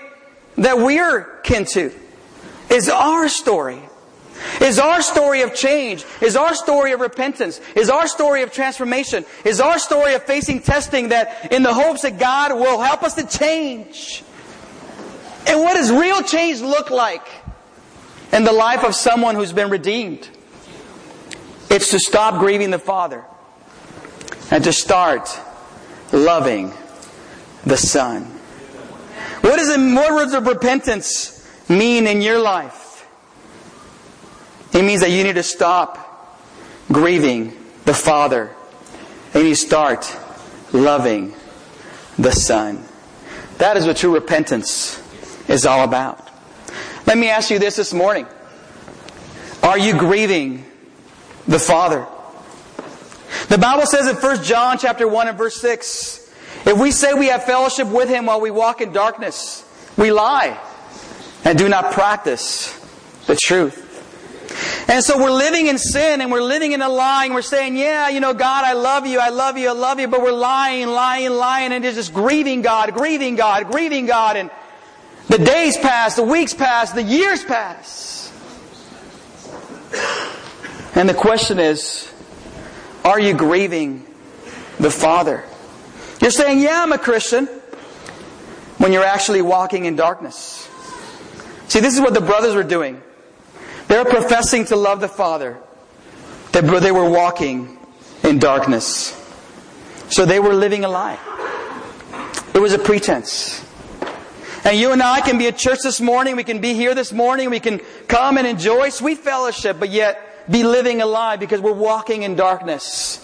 that 0.57 0.77
we're 0.77 1.23
kin 1.41 1.65
to. 1.73 1.91
Is 2.69 2.89
our 2.89 3.27
story 3.27 3.81
is 4.61 4.77
our 4.79 5.01
story 5.01 5.41
of 5.41 5.55
change, 5.55 6.05
is 6.21 6.35
our 6.35 6.53
story 6.53 6.91
of 6.91 6.99
repentance, 6.99 7.59
is 7.75 7.89
our 7.89 8.05
story 8.05 8.43
of 8.43 8.51
transformation, 8.51 9.25
is 9.45 9.59
our 9.59 9.79
story 9.79 10.13
of 10.13 10.23
facing 10.23 10.61
testing 10.61 11.09
that 11.09 11.51
in 11.51 11.63
the 11.63 11.73
hopes 11.73 12.03
that 12.03 12.19
God 12.19 12.53
will 12.53 12.79
help 12.81 13.01
us 13.01 13.15
to 13.15 13.25
change. 13.25 14.24
And 15.47 15.61
what 15.61 15.75
does 15.75 15.91
real 15.91 16.23
change 16.23 16.61
look 16.61 16.89
like 16.89 17.27
in 18.31 18.43
the 18.43 18.51
life 18.51 18.83
of 18.83 18.95
someone 18.95 19.35
who's 19.35 19.53
been 19.53 19.69
redeemed? 19.69 20.29
It's 21.69 21.91
to 21.91 21.99
stop 21.99 22.39
grieving 22.39 22.71
the 22.71 22.79
Father 22.79 23.23
and 24.51 24.63
to 24.63 24.73
start 24.73 25.39
loving 26.11 26.73
the 27.65 27.77
Son. 27.77 28.23
What 29.41 29.57
does 29.57 29.75
the 29.75 29.95
words 30.09 30.33
of 30.33 30.47
repentance 30.47 31.47
mean 31.69 32.07
in 32.07 32.21
your 32.21 32.39
life? 32.39 33.07
It 34.73 34.83
means 34.83 35.01
that 35.01 35.11
you 35.11 35.23
need 35.23 35.35
to 35.35 35.43
stop 35.43 36.01
grieving 36.91 37.53
the 37.85 37.93
Father 37.93 38.51
and 39.33 39.47
you 39.47 39.55
start 39.55 40.15
loving 40.73 41.33
the 42.17 42.31
Son. 42.31 42.83
That 43.57 43.77
is 43.77 43.85
what 43.85 43.97
true 43.97 44.13
repentance 44.13 45.01
is 45.47 45.65
all 45.65 45.83
about. 45.83 46.29
Let 47.05 47.17
me 47.17 47.29
ask 47.29 47.49
you 47.49 47.59
this 47.59 47.75
this 47.75 47.93
morning. 47.93 48.25
Are 49.61 49.77
you 49.77 49.97
grieving 49.97 50.65
the 51.47 51.59
Father? 51.59 52.05
The 53.49 53.57
Bible 53.57 53.85
says 53.85 54.07
in 54.07 54.15
1 54.15 54.43
John 54.43 54.77
chapter 54.77 55.07
1 55.07 55.27
and 55.27 55.37
verse 55.37 55.55
6, 55.61 56.33
if 56.65 56.79
we 56.79 56.91
say 56.91 57.13
we 57.13 57.27
have 57.27 57.43
fellowship 57.43 57.87
with 57.87 58.09
him 58.09 58.25
while 58.25 58.41
we 58.41 58.49
walk 58.49 58.81
in 58.81 58.91
darkness, 58.91 59.63
we 59.97 60.11
lie 60.11 60.59
and 61.43 61.57
do 61.57 61.69
not 61.69 61.91
practice 61.91 62.73
the 63.27 63.35
truth. 63.35 63.83
And 64.87 65.03
so 65.03 65.17
we're 65.17 65.31
living 65.31 65.67
in 65.67 65.77
sin 65.77 66.21
and 66.21 66.31
we're 66.31 66.41
living 66.41 66.71
in 66.71 66.81
a 66.81 66.89
lie 66.89 67.25
and 67.25 67.33
we're 67.33 67.41
saying, 67.41 67.75
yeah, 67.75 68.09
you 68.09 68.19
know, 68.19 68.33
God, 68.33 68.63
I 68.63 68.73
love 68.73 69.05
you, 69.05 69.19
I 69.19 69.29
love 69.29 69.57
you, 69.57 69.69
I 69.69 69.73
love 69.73 69.99
you, 69.99 70.07
but 70.07 70.21
we're 70.21 70.31
lying, 70.31 70.87
lying, 70.87 71.31
lying 71.31 71.71
and 71.71 71.83
just 71.83 72.13
grieving 72.13 72.61
God, 72.61 72.93
grieving 72.93 73.35
God, 73.35 73.71
grieving 73.71 74.05
God. 74.05 74.37
And 74.37 74.49
the 75.27 75.37
days 75.37 75.77
pass, 75.77 76.15
the 76.15 76.23
weeks 76.23 76.53
pass, 76.53 76.91
the 76.91 77.03
years 77.03 77.43
pass. 77.43 78.31
And 80.95 81.09
the 81.09 81.13
question 81.13 81.59
is, 81.59 82.11
are 83.03 83.19
you 83.19 83.33
grieving 83.33 84.05
the 84.79 84.91
Father? 84.91 85.43
You're 86.21 86.31
saying, 86.31 86.59
yeah, 86.59 86.81
I'm 86.83 86.93
a 86.93 86.97
Christian, 86.97 87.47
when 88.77 88.93
you're 88.93 89.03
actually 89.03 89.41
walking 89.41 89.85
in 89.85 89.95
darkness. 89.95 90.69
See, 91.67 91.79
this 91.79 91.95
is 91.95 92.01
what 92.01 92.13
the 92.13 92.21
brothers 92.21 92.55
were 92.55 92.63
doing. 92.63 93.01
They 93.87 93.97
were 93.97 94.05
professing 94.05 94.65
to 94.65 94.75
love 94.75 95.01
the 95.01 95.07
Father. 95.07 95.57
but 96.51 96.79
they 96.79 96.91
were 96.91 97.09
walking 97.09 97.77
in 98.23 98.39
darkness. 98.39 99.21
So 100.09 100.25
they 100.25 100.39
were 100.39 100.53
living 100.53 100.85
a 100.85 100.89
lie. 100.89 101.19
It 102.53 102.59
was 102.59 102.73
a 102.73 102.79
pretense. 102.79 103.63
And 104.65 104.79
you 104.79 104.91
and 104.91 105.03
I 105.03 105.21
can 105.21 105.37
be 105.37 105.45
at 105.45 105.57
church 105.59 105.79
this 105.83 106.01
morning. 106.01 106.35
We 106.35 106.43
can 106.43 106.59
be 106.59 106.73
here 106.73 106.95
this 106.95 107.13
morning. 107.13 107.51
We 107.51 107.59
can 107.59 107.79
come 108.07 108.39
and 108.39 108.47
enjoy 108.47 108.89
sweet 108.89 109.19
fellowship, 109.19 109.77
but 109.79 109.91
yet 109.91 110.49
be 110.49 110.63
living 110.63 111.01
a 111.01 111.05
lie 111.05 111.37
because 111.37 111.61
we're 111.61 111.71
walking 111.71 112.23
in 112.23 112.35
darkness. 112.35 113.21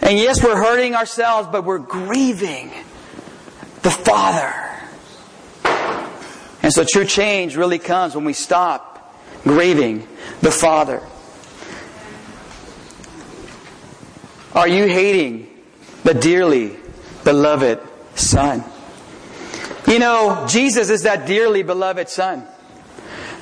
And 0.00 0.16
yes, 0.16 0.40
we're 0.42 0.56
hurting 0.56 0.94
ourselves, 0.94 1.48
but 1.50 1.64
we're 1.64 1.78
grieving 1.78 2.70
the 3.82 3.90
Father. 3.90 4.54
And 6.62 6.72
so 6.72 6.84
true 6.84 7.04
change 7.04 7.56
really 7.56 7.80
comes 7.80 8.14
when 8.14 8.24
we 8.24 8.34
stop 8.34 9.20
grieving 9.42 10.06
the 10.42 10.52
Father. 10.52 11.02
Are 14.54 14.68
you 14.68 14.86
hating 14.86 15.48
the 16.04 16.14
dearly 16.14 16.76
beloved 17.24 17.80
Son? 18.14 18.62
You 19.90 19.98
know, 19.98 20.46
Jesus 20.48 20.88
is 20.88 21.02
that 21.02 21.26
dearly 21.26 21.64
beloved 21.64 22.08
Son. 22.08 22.46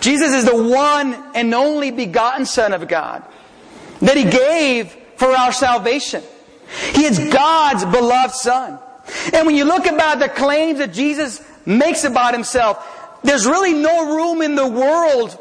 Jesus 0.01 0.33
is 0.33 0.47
the 0.47 0.57
one 0.57 1.15
and 1.35 1.55
only 1.55 1.91
begotten 1.91 2.47
Son 2.47 2.73
of 2.73 2.89
God 2.89 3.23
that 4.01 4.17
He 4.17 4.25
gave 4.25 4.91
for 5.17 5.29
our 5.29 5.53
salvation. 5.53 6.23
He 6.95 7.05
is 7.05 7.19
God's 7.19 7.85
beloved 7.85 8.35
Son. 8.35 8.79
And 9.35 9.47
when 9.47 9.57
you 9.57 9.65
look 9.65 9.85
about 9.85 10.21
the 10.21 10.29
claims 10.31 10.79
that 10.79 10.95
Jesus 10.95 11.43
makes 11.67 12.05
about 12.05 12.33
Himself, 12.33 13.21
there's 13.23 13.45
really 13.45 13.75
no 13.75 14.17
room 14.17 14.41
in 14.41 14.55
the 14.55 14.67
world 14.67 15.39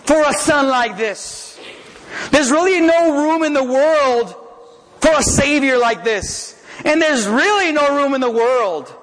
for 0.00 0.20
a 0.20 0.34
Son 0.34 0.68
like 0.68 0.98
this. 0.98 1.58
There's 2.32 2.50
really 2.50 2.82
no 2.82 3.30
room 3.30 3.44
in 3.44 3.54
the 3.54 3.64
world 3.64 4.34
for 5.00 5.12
a 5.16 5.22
Savior 5.22 5.78
like 5.78 6.04
this. 6.04 6.62
And 6.84 7.00
there's 7.00 7.26
really 7.26 7.72
no 7.72 7.96
room 7.96 8.12
in 8.12 8.20
the 8.20 8.30
world 8.30 8.94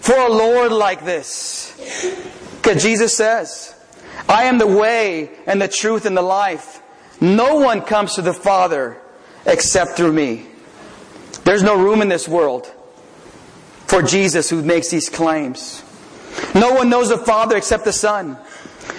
for 0.00 0.18
a 0.18 0.28
Lord 0.28 0.72
like 0.72 1.04
this. 1.04 1.74
Because 2.56 2.82
Jesus 2.82 3.16
says, 3.16 3.74
I 4.28 4.44
am 4.44 4.58
the 4.58 4.66
way 4.66 5.30
and 5.46 5.60
the 5.60 5.68
truth 5.68 6.06
and 6.06 6.16
the 6.16 6.22
life. 6.22 6.82
No 7.20 7.56
one 7.56 7.82
comes 7.82 8.14
to 8.14 8.22
the 8.22 8.32
Father 8.32 9.00
except 9.46 9.92
through 9.92 10.12
me. 10.12 10.46
There's 11.44 11.62
no 11.62 11.76
room 11.76 12.02
in 12.02 12.08
this 12.08 12.28
world 12.28 12.72
for 13.86 14.02
Jesus 14.02 14.48
who 14.48 14.62
makes 14.62 14.88
these 14.88 15.08
claims. 15.08 15.82
No 16.54 16.72
one 16.74 16.88
knows 16.88 17.08
the 17.08 17.18
Father 17.18 17.56
except 17.56 17.84
the 17.84 17.92
Son. 17.92 18.38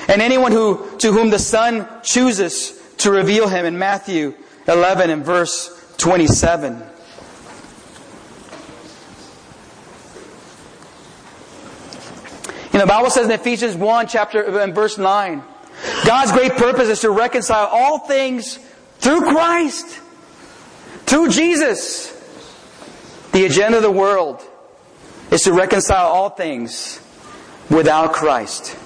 And 0.07 0.21
anyone 0.21 0.51
who, 0.51 0.97
to 0.97 1.11
whom 1.11 1.29
the 1.29 1.39
Son 1.39 1.87
chooses 2.03 2.77
to 2.97 3.11
reveal 3.11 3.47
him 3.47 3.65
in 3.65 3.77
Matthew 3.77 4.35
11 4.67 5.09
and 5.09 5.25
verse 5.25 5.95
27. 5.97 6.83
You 12.70 12.70
know, 12.70 12.70
the 12.81 12.87
Bible 12.87 13.09
says 13.09 13.25
in 13.25 13.31
Ephesians 13.31 13.75
1 13.75 14.07
chapter 14.07 14.43
uh, 14.43 14.63
and 14.63 14.73
verse 14.73 14.97
9, 14.97 15.43
God's 16.05 16.31
great 16.31 16.53
purpose 16.53 16.89
is 16.89 17.01
to 17.01 17.11
reconcile 17.11 17.67
all 17.67 17.99
things 17.99 18.57
through 18.99 19.21
Christ, 19.21 19.99
through 21.05 21.29
Jesus. 21.29 22.09
The 23.33 23.45
agenda 23.45 23.77
of 23.77 23.83
the 23.83 23.91
world 23.91 24.41
is 25.31 25.41
to 25.43 25.53
reconcile 25.53 26.07
all 26.07 26.29
things 26.29 26.99
without 27.69 28.13
Christ. 28.13 28.77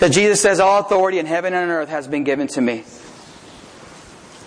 That 0.00 0.12
Jesus 0.12 0.40
says, 0.40 0.58
All 0.58 0.80
authority 0.80 1.18
in 1.18 1.26
heaven 1.26 1.54
and 1.54 1.70
on 1.70 1.76
earth 1.76 1.88
has 1.88 2.08
been 2.08 2.24
given 2.24 2.48
to 2.48 2.60
me. 2.60 2.84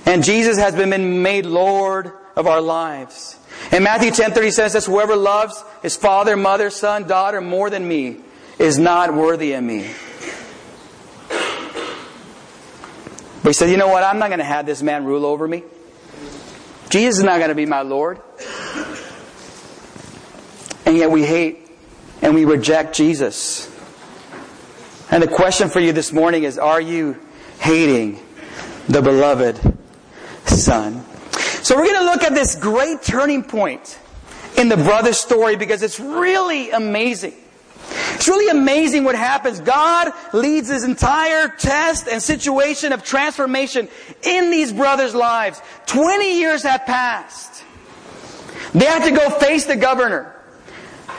And 0.06 0.24
Jesus 0.24 0.58
has 0.58 0.76
been 0.76 1.22
made 1.22 1.46
Lord 1.46 2.12
of 2.36 2.48
our 2.48 2.62
lives. 2.62 3.38
In 3.72 3.84
Matthew 3.84 4.12
10 4.12 4.32
30 4.32 4.52
says 4.52 4.74
this, 4.74 4.86
whoever 4.86 5.16
loves 5.16 5.64
his 5.82 5.96
father, 5.96 6.38
mother, 6.38 6.70
son, 6.70 7.08
daughter 7.08 7.42
more 7.42 7.70
than 7.70 7.88
me 7.88 8.18
is 8.60 8.78
not 8.78 9.14
worthy 9.14 9.54
of 9.54 9.64
me. 9.64 9.90
But 13.44 13.50
he 13.50 13.54
said, 13.54 13.70
you 13.70 13.78
know 13.78 13.88
what? 13.88 14.04
I'm 14.04 14.20
not 14.20 14.28
going 14.28 14.40
to 14.40 14.46
have 14.46 14.66
this 14.66 14.82
man 14.82 15.06
rule 15.06 15.26
over 15.26 15.48
me. 15.48 15.64
Jesus 16.90 17.20
is 17.20 17.24
not 17.24 17.38
going 17.38 17.50
to 17.50 17.56
be 17.56 17.66
my 17.66 17.82
Lord. 17.82 18.20
And 20.86 20.98
yet 20.98 21.12
we 21.12 21.26
hate 21.26 21.70
and 22.22 22.34
we 22.34 22.46
reject 22.46 22.96
Jesus. 22.96 23.70
And 25.12 25.22
the 25.22 25.28
question 25.28 25.70
for 25.70 25.80
you 25.80 25.94
this 25.94 26.12
morning 26.12 26.44
is, 26.44 26.58
are 26.58 26.82
you 26.82 27.18
hating 27.60 28.20
the 28.88 29.02
beloved 29.02 29.60
Son? 30.46 31.06
So 31.62 31.76
we're 31.78 31.86
going 31.86 32.00
to 32.00 32.12
look 32.12 32.24
at 32.24 32.34
this 32.34 32.56
great 32.56 33.02
turning 33.04 33.44
point 33.44 34.00
in 34.58 34.70
the 34.70 34.78
brother 34.78 35.14
story 35.14 35.56
because 35.56 35.84
it's 35.84 36.00
really 36.00 36.72
amazing. 36.72 37.36
It's 38.18 38.28
really 38.28 38.50
amazing 38.50 39.04
what 39.04 39.14
happens. 39.14 39.60
God 39.60 40.12
leads 40.34 40.70
his 40.70 40.84
entire 40.84 41.50
test 41.50 42.08
and 42.08 42.22
situation 42.22 42.92
of 42.92 43.04
transformation 43.04 43.88
in 44.24 44.50
these 44.50 44.74
brothers' 44.74 45.14
lives. 45.14 45.62
20 45.86 46.40
years 46.40 46.64
have 46.64 46.84
passed. 46.88 47.64
They 48.74 48.86
have 48.86 49.04
to 49.04 49.12
go 49.12 49.30
face 49.30 49.66
the 49.66 49.76
governor. 49.76 50.36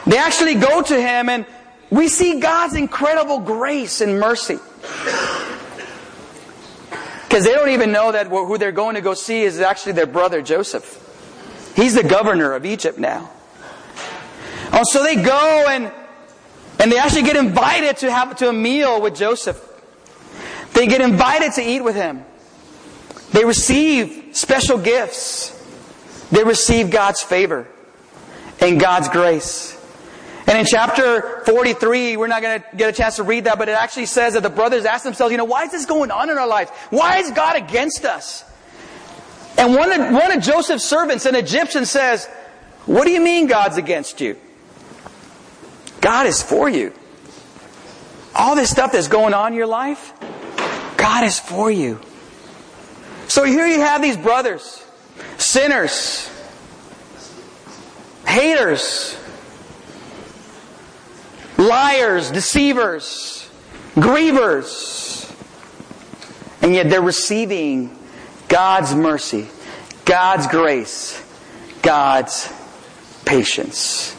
They 0.09 0.19
actually 0.19 0.57
go 0.57 0.83
to 0.83 1.01
him 1.01 1.29
and 1.29 1.47
we 1.89 2.09
see 2.09 2.41
God's 2.41 2.75
incredible 2.75 3.39
grace 3.39 4.01
and 4.01 4.19
mercy. 4.19 4.59
Because 7.29 7.45
they 7.45 7.55
don't 7.55 7.71
even 7.71 7.93
know 7.93 8.11
that 8.11 8.27
who 8.27 8.59
they're 8.59 8.73
going 8.73 8.97
to 8.97 9.03
go 9.03 9.15
see 9.15 9.43
is 9.43 9.61
actually 9.61 9.93
their 9.93 10.07
brother 10.07 10.43
Joseph. 10.43 11.05
He's 11.77 11.95
the 11.95 12.03
governor 12.03 12.55
of 12.55 12.67
Egypt 12.67 12.99
now. 12.99 13.31
Oh, 14.73 14.83
so 14.83 15.05
they 15.05 15.15
go 15.15 15.67
and 15.69 15.93
and 16.79 16.93
they 16.93 16.99
actually 16.99 17.23
get 17.23 17.37
invited 17.37 17.99
to 17.99 18.11
have 18.11 18.37
to 18.37 18.49
a 18.49 18.53
meal 18.53 19.01
with 19.01 19.17
Joseph. 19.17 19.65
They 20.75 20.87
get 20.87 21.01
invited 21.01 21.53
to 21.55 21.63
eat 21.63 21.83
with 21.83 21.97
him. 21.97 22.25
They 23.33 23.45
receive 23.45 24.37
special 24.37 24.79
gifts. 24.79 25.55
They 26.31 26.45
receive 26.45 26.91
God's 26.91 27.23
favor 27.23 27.67
and 28.61 28.81
God's 28.81 29.09
grace. 29.09 29.75
And 30.47 30.59
in 30.59 30.65
chapter 30.65 31.43
43, 31.45 32.17
we're 32.17 32.27
not 32.27 32.41
going 32.41 32.61
to 32.61 32.77
get 32.77 32.89
a 32.89 32.93
chance 32.93 33.17
to 33.17 33.23
read 33.23 33.45
that, 33.45 33.59
but 33.59 33.69
it 33.69 33.73
actually 33.73 34.07
says 34.07 34.33
that 34.35 34.43
the 34.43 34.49
brothers 34.49 34.87
ask 34.87 35.05
themselves, 35.05 35.31
you 35.31 35.37
know, 35.37 35.45
why 35.45 35.65
is 35.65 35.73
this 35.73 35.85
going 35.85 36.11
on 36.11 36.31
in 36.31 36.39
our 36.39 36.47
lives? 36.47 36.71
Why 36.91 37.19
is 37.19 37.31
God 37.33 37.57
against 37.57 38.05
us? 38.05 38.45
And 39.59 39.75
one 39.75 39.93
of, 39.93 40.13
one 40.13 40.33
of 40.33 40.43
Joseph's 40.43 40.85
servants, 40.85 41.27
an 41.27 41.35
Egyptian, 41.35 41.85
says, 41.85 42.27
what 42.87 43.05
do 43.05 43.11
you 43.11 43.21
mean 43.21 43.47
God's 43.47 43.77
against 43.77 44.21
you? 44.21 44.39
God 46.01 46.27
is 46.27 46.43
for 46.43 46.69
you. 46.69 46.93
All 48.35 48.55
this 48.55 48.71
stuff 48.71 48.93
that's 48.93 49.09
going 49.09 49.35
on 49.35 49.53
in 49.53 49.59
your 49.59 49.67
life, 49.67 50.13
God 50.97 51.25
is 51.25 51.39
for 51.39 51.71
you. 51.71 52.01
So 53.27 53.45
here 53.45 53.67
you 53.67 53.81
have 53.81 54.01
these 54.01 54.17
brothers, 54.17 54.85
sinners, 55.37 56.31
haters, 58.27 59.17
liars, 61.57 62.31
deceivers, 62.31 63.51
grievers, 63.95 65.31
and 66.63 66.75
yet 66.75 66.89
they're 66.89 67.03
receiving 67.03 67.97
God's 68.49 68.95
mercy, 68.95 69.49
God's 70.05 70.47
grace, 70.47 71.23
God's 71.83 72.53
patience. 73.25 74.18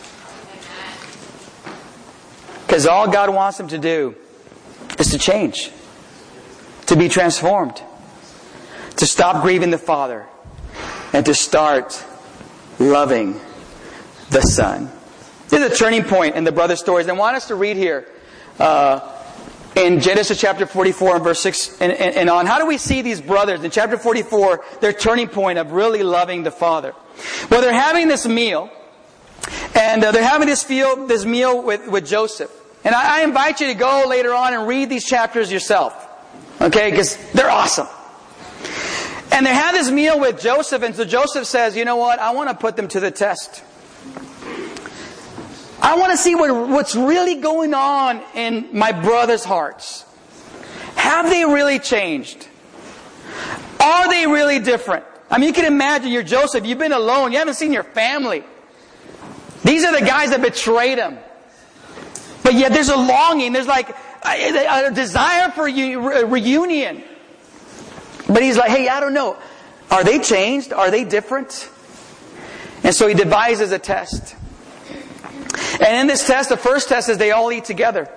Because 2.69 2.85
all 2.85 3.09
God 3.09 3.33
wants 3.33 3.57
them 3.57 3.67
to 3.69 3.79
do 3.79 4.13
is 4.99 5.09
to 5.09 5.17
change, 5.17 5.71
to 6.85 6.95
be 6.95 7.09
transformed, 7.09 7.81
to 8.97 9.07
stop 9.07 9.41
grieving 9.41 9.71
the 9.71 9.79
Father, 9.79 10.27
and 11.11 11.25
to 11.25 11.33
start 11.33 12.05
loving 12.77 13.41
the 14.29 14.41
Son. 14.41 14.91
This 15.47 15.63
is 15.63 15.71
a 15.71 15.75
turning 15.75 16.03
point 16.03 16.35
in 16.35 16.43
the 16.43 16.51
brother 16.51 16.75
stories. 16.75 17.07
I 17.07 17.13
want 17.13 17.35
us 17.35 17.47
to 17.47 17.55
read 17.55 17.75
here 17.75 18.07
uh, 18.59 19.17
in 19.75 19.99
Genesis 19.99 20.39
chapter 20.39 20.67
44 20.67 21.15
and 21.15 21.23
verse 21.23 21.41
6 21.41 21.81
and, 21.81 21.91
and, 21.91 22.15
and 22.15 22.29
on. 22.29 22.45
How 22.45 22.59
do 22.59 22.67
we 22.67 22.77
see 22.77 23.01
these 23.01 23.19
brothers 23.19 23.63
in 23.63 23.71
chapter 23.71 23.97
44, 23.97 24.63
their 24.79 24.93
turning 24.93 25.27
point 25.27 25.57
of 25.57 25.71
really 25.71 26.03
loving 26.03 26.43
the 26.43 26.51
Father? 26.51 26.93
Well, 27.49 27.61
they're 27.61 27.73
having 27.73 28.07
this 28.07 28.27
meal, 28.27 28.69
and 29.73 30.03
uh, 30.03 30.11
they're 30.11 30.21
having 30.21 30.47
this 30.47 30.65
this 30.65 31.25
meal 31.25 31.63
with, 31.63 31.87
with 31.87 32.05
Joseph. 32.05 32.57
And 32.83 32.95
I, 32.95 33.19
I 33.19 33.23
invite 33.23 33.61
you 33.61 33.67
to 33.67 33.73
go 33.73 34.05
later 34.07 34.33
on 34.33 34.53
and 34.53 34.67
read 34.67 34.89
these 34.89 35.05
chapters 35.05 35.51
yourself. 35.51 36.07
Okay? 36.61 36.91
Because 36.91 37.17
they're 37.33 37.49
awesome. 37.49 37.87
And 39.31 39.45
they 39.45 39.53
have 39.53 39.73
this 39.73 39.91
meal 39.91 40.19
with 40.19 40.41
Joseph, 40.41 40.81
and 40.81 40.95
so 40.95 41.05
Joseph 41.05 41.45
says, 41.45 41.75
you 41.77 41.85
know 41.85 41.97
what? 41.97 42.19
I 42.19 42.31
want 42.31 42.49
to 42.49 42.55
put 42.55 42.75
them 42.75 42.87
to 42.89 42.99
the 42.99 43.11
test. 43.11 43.63
I 45.81 45.97
want 45.97 46.11
to 46.11 46.17
see 46.17 46.35
what, 46.35 46.69
what's 46.69 46.95
really 46.95 47.35
going 47.35 47.73
on 47.73 48.21
in 48.35 48.67
my 48.73 48.91
brothers' 48.91 49.45
hearts. 49.45 50.03
Have 50.95 51.29
they 51.29 51.45
really 51.45 51.79
changed? 51.79 52.47
Are 53.79 54.09
they 54.09 54.27
really 54.27 54.59
different? 54.59 55.05
I 55.31 55.37
mean, 55.37 55.47
you 55.47 55.53
can 55.53 55.65
imagine 55.65 56.11
you're 56.11 56.23
Joseph, 56.23 56.65
you've 56.65 56.79
been 56.79 56.91
alone, 56.91 57.31
you 57.31 57.37
haven't 57.37 57.53
seen 57.53 57.71
your 57.71 57.83
family. 57.83 58.43
These 59.63 59.85
are 59.85 59.97
the 59.97 60.05
guys 60.05 60.31
that 60.31 60.41
betrayed 60.41 60.97
him. 60.97 61.17
But 62.43 62.53
yet 62.53 62.73
there's 62.73 62.89
a 62.89 62.95
longing, 62.95 63.53
there's 63.53 63.67
like 63.67 63.89
a, 64.25 64.87
a 64.87 64.91
desire 64.91 65.51
for 65.51 65.63
reunion. 65.63 67.03
But 68.27 68.43
he's 68.43 68.57
like, 68.57 68.69
hey, 68.69 68.87
I 68.87 68.99
don't 68.99 69.13
know. 69.13 69.37
Are 69.91 70.03
they 70.03 70.19
changed? 70.19 70.71
Are 70.71 70.91
they 70.91 71.03
different? 71.03 71.69
And 72.83 72.93
so 72.93 73.07
he 73.07 73.13
devises 73.13 73.71
a 73.71 73.79
test. 73.79 74.35
And 75.81 76.01
in 76.01 76.07
this 76.07 76.25
test, 76.25 76.49
the 76.49 76.57
first 76.57 76.89
test 76.89 77.09
is 77.09 77.17
they 77.17 77.31
all 77.31 77.51
eat 77.51 77.65
together. 77.65 78.09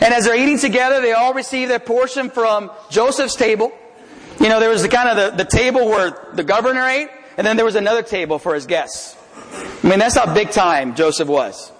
And 0.00 0.14
as 0.14 0.24
they're 0.24 0.36
eating 0.36 0.58
together, 0.58 1.00
they 1.00 1.12
all 1.12 1.34
receive 1.34 1.68
their 1.68 1.78
portion 1.78 2.30
from 2.30 2.70
Joseph's 2.90 3.36
table. 3.36 3.72
You 4.40 4.48
know, 4.48 4.58
there 4.58 4.70
was 4.70 4.82
the 4.82 4.88
kind 4.88 5.08
of 5.08 5.36
the, 5.36 5.44
the 5.44 5.50
table 5.50 5.86
where 5.86 6.30
the 6.32 6.44
governor 6.44 6.86
ate, 6.86 7.08
and 7.36 7.46
then 7.46 7.56
there 7.56 7.66
was 7.66 7.74
another 7.74 8.02
table 8.02 8.38
for 8.38 8.54
his 8.54 8.66
guests. 8.66 9.16
I 9.82 9.88
mean, 9.88 9.98
that's 9.98 10.16
how 10.16 10.32
big 10.32 10.50
time 10.50 10.94
Joseph 10.94 11.28
was. 11.28 11.70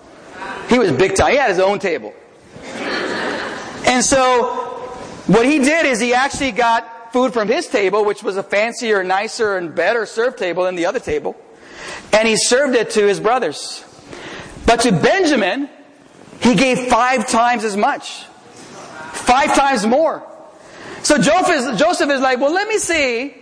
He 0.69 0.79
was 0.79 0.93
big 0.93 1.15
time. 1.15 1.33
He 1.33 1.37
had 1.37 1.51
his 1.51 1.59
own 1.59 1.79
table. 1.79 2.15
And 3.87 4.05
so, 4.05 4.45
what 5.27 5.47
he 5.47 5.59
did 5.59 5.87
is 5.87 6.01
he 6.01 6.15
actually 6.15 6.53
got 6.53 7.13
food 7.13 7.33
from 7.33 7.49
his 7.49 7.67
table, 7.67 8.05
which 8.05 8.23
was 8.23 8.37
a 8.37 8.43
fancier, 8.43 9.03
nicer, 9.03 9.57
and 9.57 9.75
better 9.75 10.07
served 10.07 10.39
table 10.39 10.65
than 10.65 10.77
the 10.77 10.87
other 10.87 11.01
table, 11.01 11.37
and 12.13 12.29
he 12.29 12.37
served 12.37 12.77
it 12.77 12.91
to 12.91 13.07
his 13.07 13.19
brothers. 13.19 13.85
But 14.67 14.81
to 14.81 14.93
Benjamin, 14.93 15.69
he 16.41 16.55
gave 16.55 16.79
five 16.89 17.29
times 17.29 17.65
as 17.65 17.77
much. 17.77 18.25
Five 19.13 19.55
times 19.55 19.87
more. 19.87 20.27
So 21.03 21.19
Joseph 21.19 21.51
is, 21.51 21.81
Joseph 21.81 22.11
is 22.11 22.21
like, 22.21 22.39
well, 22.39 22.53
let 22.53 22.69
me 22.69 22.79
see. 22.79 23.35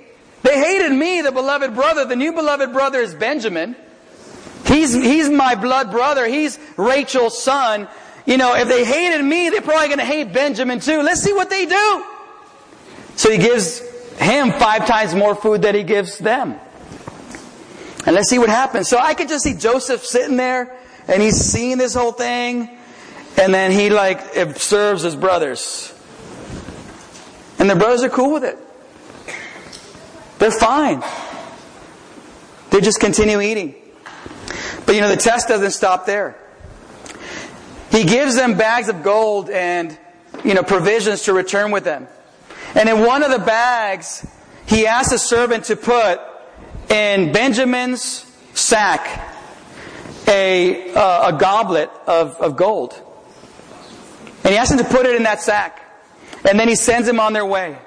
They 0.43 0.59
hated 0.59 0.93
me, 0.93 1.21
the 1.21 1.33
beloved 1.33 1.75
brother. 1.75 2.05
The 2.05 2.17
new 2.17 2.33
beloved 2.33 2.73
brother 2.73 3.01
is 3.01 3.15
Benjamin. 3.15 3.77
He's, 4.69 4.93
he's 4.93 5.31
my 5.31 5.55
blood 5.55 5.91
brother. 5.91 6.27
He's 6.27 6.59
Rachel's 6.77 7.43
son. 7.43 7.89
You 8.27 8.37
know, 8.37 8.55
if 8.55 8.69
they 8.69 8.85
hated 8.85 9.25
me, 9.25 9.49
they're 9.49 9.63
probably 9.63 9.89
going 9.89 9.99
to 9.99 10.05
hate 10.05 10.33
Benjamin 10.33 10.81
too. 10.81 11.01
Let's 11.03 11.23
see 11.23 11.33
what 11.33 11.49
they 11.49 11.65
do. 11.65 12.05
So 13.17 13.31
he 13.31 13.39
gives 13.39 13.81
him 14.19 14.53
five 14.53 14.87
times 14.87 15.15
more 15.15 15.35
food 15.35 15.63
than 15.63 15.75
he 15.75 15.83
gives 15.83 16.19
them. 16.19 16.61
And 18.05 18.15
let's 18.15 18.29
see 18.29 18.39
what 18.39 18.51
happens. 18.51 18.89
So 18.89 18.99
I 18.99 19.15
could 19.15 19.29
just 19.29 19.45
see 19.45 19.55
Joseph 19.55 20.05
sitting 20.05 20.37
there 20.37 20.77
and 21.09 21.23
he's 21.23 21.37
seeing 21.37 21.79
this 21.79 21.95
whole 21.95 22.13
thing. 22.13 22.69
And 23.41 23.55
then 23.55 23.73
he 23.73 23.89
like 23.89 24.21
serves 24.59 25.03
his 25.03 25.17
brothers. 25.17 25.95
And 27.59 27.71
the 27.71 27.77
brothers 27.77 28.03
are 28.03 28.11
cool 28.11 28.35
with 28.35 28.45
it. 28.45 28.59
They're 30.39 30.51
fine. 30.51 31.03
They 32.71 32.81
just 32.81 33.01
continue 33.01 33.41
eating. 33.41 33.75
But 34.87 34.95
you 34.95 35.01
know, 35.01 35.09
the 35.09 35.17
test 35.17 35.49
doesn't 35.49 35.73
stop 35.73 36.07
there. 36.07 36.37
He 37.91 38.05
gives 38.05 38.37
them 38.37 38.57
bags 38.57 38.89
of 38.89 39.03
gold 39.03 39.51
and, 39.51 39.99
you 40.45 40.55
know, 40.55 40.63
provisions 40.63 41.23
to 41.25 41.33
return 41.33 41.71
with 41.71 41.85
them. 41.85 42.07
And 42.75 42.89
in 42.89 43.01
one 43.01 43.23
of 43.23 43.31
the 43.31 43.39
bags, 43.39 44.27
he 44.67 44.87
asks 44.87 45.13
a 45.13 45.19
servant 45.19 45.65
to 45.65 45.77
put 45.77 46.21
in 46.91 47.33
Benjamin's 47.33 48.25
sack 48.55 49.35
a, 50.27 50.93
uh, 50.93 51.35
a 51.35 51.39
goblet 51.39 51.91
of, 52.07 52.37
of 52.37 52.57
gold. 52.57 53.01
And 54.45 54.53
he 54.53 54.59
asks 54.59 54.73
him 54.73 54.79
to 54.79 54.85
put 54.85 55.07
it 55.07 55.17
in 55.17 55.23
that 55.23 55.41
sack. 55.41 55.81
And 56.49 56.59
then 56.61 56.69
he 56.69 56.77
sends 56.77 57.07
them 57.07 57.19
on 57.19 57.33
their 57.33 57.47
way. 57.47 57.79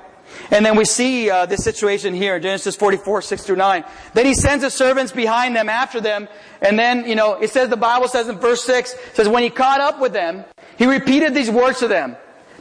And 0.50 0.66
then 0.66 0.76
we 0.76 0.86
see 0.86 1.30
uh, 1.30 1.46
this 1.46 1.64
situation 1.64 2.14
here, 2.14 2.38
in 2.38 2.42
Genesis 2.42 2.76
44, 2.76 3.22
6 3.22 3.44
through 3.44 3.56
9. 3.58 3.84
Then 4.14 4.26
he 4.26 4.34
sends 4.34 4.64
his 4.64 4.74
servants 4.74 5.12
behind 5.12 5.56
them, 5.56 5.70
after 5.70 6.02
them. 6.02 6.28
And 6.62 6.80
then, 6.80 7.08
you 7.08 7.16
know, 7.16 7.36
it 7.36 7.52
says, 7.52 7.70
the 7.70 7.78
Bible 7.78 8.08
says 8.08 8.28
in 8.28 8.40
verse 8.40 8.64
6, 8.64 8.96
says, 9.14 9.28
when 9.28 9.44
he 9.44 9.50
caught 9.50 9.82
up 9.82 10.00
with 10.00 10.14
them, 10.14 10.44
he 10.78 10.86
repeated 10.86 11.34
these 11.34 11.52
words 11.52 11.80
to 11.80 11.88
them. 11.88 12.18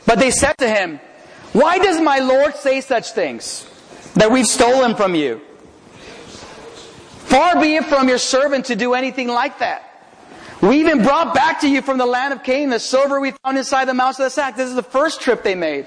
But 0.06 0.18
they 0.18 0.30
said 0.30 0.58
to 0.58 0.68
him, 0.68 1.00
why 1.52 1.78
does 1.78 2.00
my 2.00 2.18
Lord 2.18 2.54
say 2.56 2.80
such 2.80 3.12
things? 3.12 3.66
That 4.14 4.30
we've 4.30 4.46
stolen 4.46 4.94
from 4.94 5.14
you. 5.14 5.40
Far 7.30 7.60
be 7.60 7.76
it 7.76 7.84
from 7.84 8.08
your 8.08 8.18
servant 8.18 8.66
to 8.66 8.76
do 8.76 8.94
anything 8.94 9.28
like 9.28 9.60
that. 9.60 9.86
We 10.60 10.80
even 10.80 11.02
brought 11.02 11.32
back 11.34 11.60
to 11.60 11.68
you 11.68 11.80
from 11.80 11.96
the 11.96 12.06
land 12.06 12.34
of 12.34 12.42
Canaan 12.42 12.70
the 12.70 12.80
silver 12.80 13.20
we 13.20 13.32
found 13.44 13.56
inside 13.56 13.86
the 13.86 13.94
mouth 13.94 14.18
of 14.18 14.24
the 14.24 14.30
sack. 14.30 14.56
This 14.56 14.68
is 14.68 14.74
the 14.74 14.82
first 14.82 15.20
trip 15.20 15.42
they 15.42 15.54
made. 15.54 15.86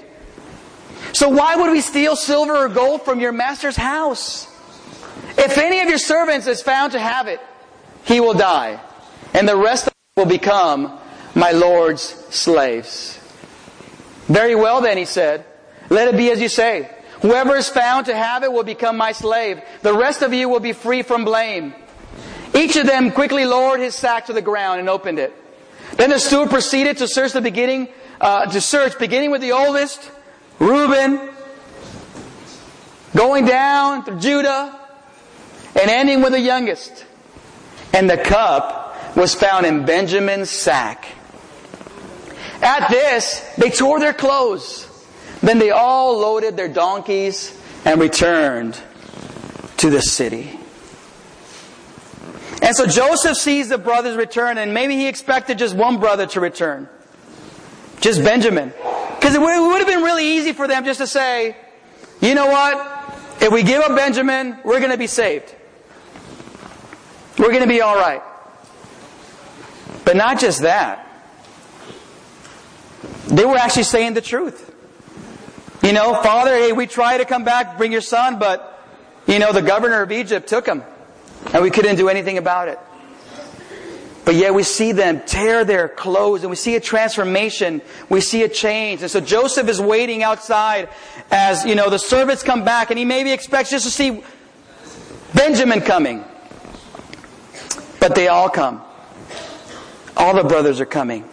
So 1.14 1.28
why 1.28 1.54
would 1.54 1.70
we 1.70 1.80
steal 1.80 2.16
silver 2.16 2.56
or 2.56 2.68
gold 2.68 3.02
from 3.02 3.20
your 3.20 3.30
master's 3.30 3.76
house? 3.76 4.48
If 5.38 5.58
any 5.58 5.80
of 5.80 5.88
your 5.88 5.98
servants 5.98 6.48
is 6.48 6.60
found 6.60 6.92
to 6.92 6.98
have 6.98 7.28
it, 7.28 7.40
he 8.04 8.18
will 8.18 8.34
die, 8.34 8.80
and 9.32 9.48
the 9.48 9.56
rest 9.56 9.88
will 10.16 10.26
become 10.26 10.98
my 11.36 11.52
Lord's 11.52 12.02
slaves. 12.02 13.18
Very 14.26 14.56
well 14.56 14.80
then, 14.80 14.96
he 14.96 15.04
said. 15.04 15.44
Let 15.88 16.08
it 16.08 16.16
be 16.16 16.32
as 16.32 16.40
you 16.40 16.48
say. 16.48 16.90
Whoever 17.22 17.54
is 17.54 17.68
found 17.68 18.06
to 18.06 18.16
have 18.16 18.42
it 18.42 18.52
will 18.52 18.64
become 18.64 18.96
my 18.96 19.12
slave. 19.12 19.62
The 19.82 19.94
rest 19.94 20.22
of 20.22 20.34
you 20.34 20.48
will 20.48 20.60
be 20.60 20.72
free 20.72 21.02
from 21.02 21.24
blame. 21.24 21.74
Each 22.56 22.74
of 22.74 22.86
them 22.86 23.12
quickly 23.12 23.44
lowered 23.44 23.78
his 23.78 23.94
sack 23.94 24.26
to 24.26 24.32
the 24.32 24.42
ground 24.42 24.80
and 24.80 24.88
opened 24.88 25.20
it. 25.20 25.32
Then 25.96 26.10
the 26.10 26.18
steward 26.18 26.50
proceeded 26.50 26.98
to 26.98 27.06
search 27.06 27.32
the 27.32 27.40
beginning, 27.40 27.88
uh, 28.20 28.46
to 28.46 28.60
search 28.60 28.98
beginning 28.98 29.30
with 29.30 29.42
the 29.42 29.52
oldest, 29.52 30.10
Reuben, 30.58 31.30
going 33.16 33.44
down 33.44 34.04
through 34.04 34.20
Judah, 34.20 34.78
and 35.80 35.90
ending 35.90 36.22
with 36.22 36.32
the 36.32 36.40
youngest. 36.40 37.04
And 37.92 38.08
the 38.08 38.18
cup 38.18 39.16
was 39.16 39.34
found 39.34 39.66
in 39.66 39.84
Benjamin's 39.84 40.50
sack. 40.50 41.06
At 42.60 42.88
this, 42.90 43.40
they 43.56 43.70
tore 43.70 44.00
their 44.00 44.14
clothes. 44.14 44.88
Then 45.42 45.58
they 45.58 45.70
all 45.70 46.18
loaded 46.18 46.56
their 46.56 46.68
donkeys 46.68 47.60
and 47.84 48.00
returned 48.00 48.80
to 49.78 49.90
the 49.90 50.00
city. 50.00 50.58
And 52.62 52.74
so 52.74 52.86
Joseph 52.86 53.36
sees 53.36 53.68
the 53.68 53.76
brothers 53.76 54.16
return, 54.16 54.56
and 54.56 54.72
maybe 54.72 54.96
he 54.96 55.06
expected 55.06 55.58
just 55.58 55.76
one 55.76 55.98
brother 55.98 56.26
to 56.28 56.40
return. 56.40 56.88
Just 58.04 58.22
Benjamin. 58.22 58.68
Because 58.68 59.34
it 59.34 59.40
would 59.40 59.78
have 59.78 59.86
been 59.86 60.02
really 60.02 60.36
easy 60.36 60.52
for 60.52 60.68
them 60.68 60.84
just 60.84 61.00
to 61.00 61.06
say, 61.06 61.56
you 62.20 62.34
know 62.34 62.48
what? 62.48 62.76
If 63.40 63.50
we 63.50 63.62
give 63.62 63.80
up 63.80 63.96
Benjamin, 63.96 64.58
we're 64.62 64.80
going 64.80 64.90
to 64.90 64.98
be 64.98 65.06
saved. 65.06 65.54
We're 67.38 67.48
going 67.48 67.62
to 67.62 67.66
be 67.66 67.80
all 67.80 67.96
right. 67.96 68.22
But 70.04 70.16
not 70.16 70.38
just 70.38 70.60
that. 70.60 71.08
They 73.28 73.46
were 73.46 73.56
actually 73.56 73.84
saying 73.84 74.12
the 74.12 74.20
truth. 74.20 74.70
You 75.82 75.94
know, 75.94 76.12
Father, 76.22 76.54
hey, 76.54 76.72
we 76.72 76.86
tried 76.86 77.18
to 77.18 77.24
come 77.24 77.42
back, 77.42 77.78
bring 77.78 77.90
your 77.90 78.02
son, 78.02 78.38
but, 78.38 78.84
you 79.26 79.38
know, 79.38 79.50
the 79.50 79.62
governor 79.62 80.02
of 80.02 80.12
Egypt 80.12 80.46
took 80.46 80.66
him. 80.66 80.82
And 81.54 81.62
we 81.62 81.70
couldn't 81.70 81.96
do 81.96 82.10
anything 82.10 82.36
about 82.36 82.68
it. 82.68 82.78
But 84.24 84.36
yet 84.36 84.54
we 84.54 84.62
see 84.62 84.92
them 84.92 85.20
tear 85.26 85.64
their 85.64 85.88
clothes 85.88 86.42
and 86.42 86.50
we 86.50 86.56
see 86.56 86.76
a 86.76 86.80
transformation. 86.80 87.82
We 88.08 88.20
see 88.22 88.42
a 88.42 88.48
change. 88.48 89.02
And 89.02 89.10
so 89.10 89.20
Joseph 89.20 89.68
is 89.68 89.80
waiting 89.80 90.22
outside 90.22 90.88
as, 91.30 91.64
you 91.64 91.74
know, 91.74 91.90
the 91.90 91.98
servants 91.98 92.42
come 92.42 92.64
back 92.64 92.90
and 92.90 92.98
he 92.98 93.04
maybe 93.04 93.32
expects 93.32 93.70
just 93.70 93.84
to 93.84 93.90
see 93.90 94.24
Benjamin 95.34 95.82
coming. 95.82 96.24
But 98.00 98.14
they 98.14 98.28
all 98.28 98.48
come. 98.48 98.82
All 100.16 100.34
the 100.34 100.44
brothers 100.44 100.80
are 100.80 100.86
coming. 100.86 101.28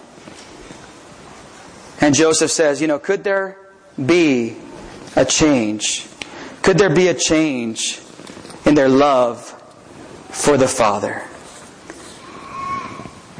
And 2.01 2.15
Joseph 2.15 2.51
says, 2.51 2.81
you 2.81 2.87
know, 2.87 2.99
could 2.99 3.23
there 3.23 3.57
be 4.03 4.57
a 5.15 5.23
change? 5.23 6.07
Could 6.61 6.77
there 6.77 6.93
be 6.93 7.07
a 7.07 7.13
change 7.13 8.01
in 8.65 8.75
their 8.75 8.89
love 8.89 9.39
for 10.29 10.57
the 10.57 10.67
Father? 10.67 11.23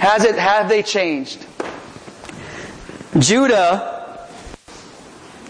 Has 0.01 0.23
it, 0.23 0.35
have 0.35 0.67
they 0.67 0.81
changed? 0.81 1.45
Judah 3.19 4.27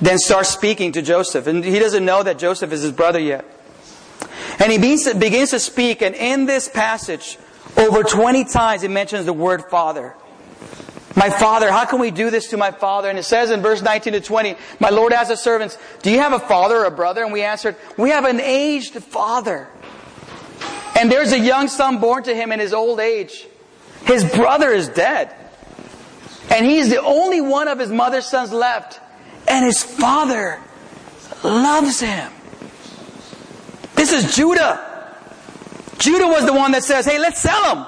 then 0.01 0.17
starts 0.17 0.49
speaking 0.49 0.91
to 0.91 1.01
Joseph, 1.01 1.47
and 1.47 1.63
he 1.63 1.79
doesn't 1.79 2.03
know 2.03 2.21
that 2.21 2.37
Joseph 2.37 2.73
is 2.73 2.81
his 2.81 2.91
brother 2.91 3.17
yet. 3.17 3.45
And 4.59 4.69
he 4.69 4.77
begins 4.77 5.51
to 5.51 5.59
speak, 5.59 6.01
and 6.01 6.13
in 6.15 6.47
this 6.47 6.67
passage, 6.67 7.37
over 7.77 8.03
20 8.03 8.43
times, 8.43 8.81
he 8.81 8.89
mentions 8.89 9.25
the 9.25 9.31
word 9.31 9.63
Father. 9.69 10.15
My 11.15 11.29
father, 11.29 11.71
how 11.71 11.85
can 11.85 12.01
we 12.01 12.11
do 12.11 12.29
this 12.29 12.49
to 12.49 12.57
my 12.57 12.71
father? 12.71 13.07
And 13.07 13.17
it 13.17 13.23
says 13.23 13.51
in 13.51 13.61
verse 13.61 13.81
19 13.81 14.11
to 14.11 14.19
20, 14.19 14.55
my 14.81 14.89
Lord 14.89 15.13
asked 15.13 15.29
the 15.29 15.37
servants, 15.37 15.77
Do 16.01 16.11
you 16.11 16.19
have 16.19 16.33
a 16.33 16.39
father 16.39 16.79
or 16.79 16.85
a 16.85 16.91
brother? 16.91 17.23
And 17.23 17.31
we 17.31 17.41
answered, 17.41 17.77
We 17.97 18.09
have 18.09 18.25
an 18.25 18.41
aged 18.41 18.95
father. 19.01 19.69
And 20.99 21.09
there's 21.09 21.31
a 21.31 21.39
young 21.39 21.69
son 21.69 21.99
born 21.99 22.23
to 22.23 22.35
him 22.35 22.51
in 22.51 22.59
his 22.59 22.73
old 22.73 22.99
age. 22.99 23.47
His 24.05 24.23
brother 24.23 24.69
is 24.69 24.89
dead. 24.89 25.35
And 26.49 26.65
he's 26.65 26.89
the 26.89 27.01
only 27.01 27.39
one 27.41 27.67
of 27.67 27.79
his 27.79 27.89
mother's 27.89 28.25
sons 28.25 28.51
left. 28.51 28.99
And 29.47 29.65
his 29.65 29.83
father 29.83 30.59
loves 31.43 31.99
him. 31.99 32.31
This 33.95 34.11
is 34.11 34.35
Judah. 34.35 34.87
Judah 35.97 36.27
was 36.27 36.45
the 36.45 36.53
one 36.53 36.71
that 36.71 36.83
says, 36.83 37.05
hey, 37.05 37.19
let's 37.19 37.39
sell 37.39 37.75
him. 37.75 37.85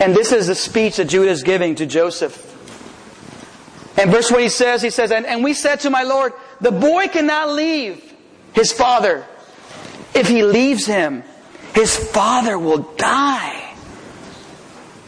And 0.00 0.14
this 0.14 0.32
is 0.32 0.46
the 0.46 0.54
speech 0.54 0.96
that 0.96 1.06
Judah 1.06 1.30
is 1.30 1.42
giving 1.42 1.74
to 1.76 1.86
Joseph. 1.86 2.42
And 3.98 4.10
verse 4.10 4.30
what 4.30 4.42
he 4.42 4.48
says, 4.48 4.82
he 4.82 4.90
says, 4.90 5.10
and, 5.10 5.26
and 5.26 5.42
we 5.42 5.54
said 5.54 5.80
to 5.80 5.90
my 5.90 6.02
Lord, 6.02 6.32
the 6.60 6.70
boy 6.70 7.08
cannot 7.08 7.50
leave 7.50 8.14
his 8.52 8.72
father. 8.72 9.26
If 10.14 10.28
he 10.28 10.42
leaves 10.44 10.86
him, 10.86 11.24
his 11.76 11.94
father 11.94 12.58
will 12.58 12.90
die. 12.96 13.74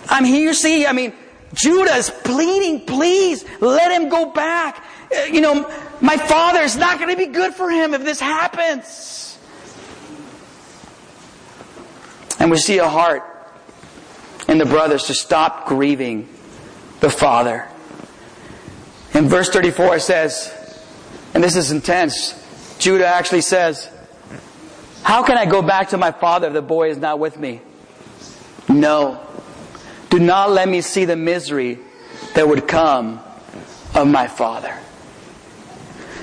I 0.07 0.21
mean, 0.21 0.35
you 0.35 0.53
see, 0.53 0.87
I 0.87 0.93
mean, 0.93 1.15
Judah 1.55 1.95
is 1.95 2.11
pleading, 2.11 2.85
please 2.85 3.43
let 3.61 3.91
him 3.91 4.11
go 4.11 4.33
back. 4.33 4.85
Uh, 5.11 5.23
you 5.25 5.41
know, 5.41 5.67
my 6.03 6.19
father 6.19 6.61
is 6.61 6.77
not 6.77 6.99
going 6.99 7.11
to 7.11 7.17
be 7.17 7.33
good 7.33 7.55
for 7.55 7.71
him 7.71 7.95
if 7.95 8.05
this 8.05 8.21
happens. 8.21 9.39
And 12.39 12.51
we 12.51 12.59
see 12.59 12.77
a 12.77 12.89
heart 12.89 13.23
in 14.47 14.59
the 14.59 14.67
brothers 14.67 15.05
to 15.05 15.15
stop 15.15 15.69
grieving 15.69 16.29
the 17.01 17.09
father. 17.09 17.67
In 19.15 19.27
verse 19.27 19.49
34 19.49 19.97
it 19.97 20.01
says, 20.01 20.55
and 21.33 21.43
this 21.43 21.57
is 21.57 21.71
intense, 21.71 22.35
Judah 22.79 23.07
actually 23.07 23.41
says, 23.41 23.89
How 25.09 25.23
can 25.23 25.39
I 25.39 25.47
go 25.47 25.63
back 25.63 25.89
to 25.89 25.97
my 25.97 26.13
father 26.13 26.49
if 26.49 26.53
the 26.53 26.61
boy 26.61 26.91
is 26.91 26.99
not 26.99 27.19
with 27.19 27.39
me? 27.39 27.63
No. 28.69 29.19
Do 30.11 30.19
not 30.19 30.51
let 30.51 30.69
me 30.69 30.83
see 30.83 31.07
the 31.07 31.17
misery 31.17 31.79
that 32.35 32.47
would 32.47 32.69
come 32.69 33.19
of 33.95 34.07
my 34.07 34.29
father. 34.29 34.79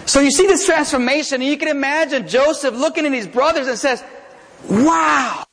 So 0.05 0.19
you 0.19 0.29
see 0.29 0.45
this 0.45 0.67
transformation, 0.67 1.41
and 1.41 1.49
you 1.49 1.57
can 1.57 1.67
imagine 1.67 2.27
Joseph 2.27 2.75
looking 2.75 3.07
at 3.07 3.11
his 3.11 3.25
brothers 3.25 3.65
and 3.65 3.79
says, 3.79 4.03
Wow! 4.69 5.45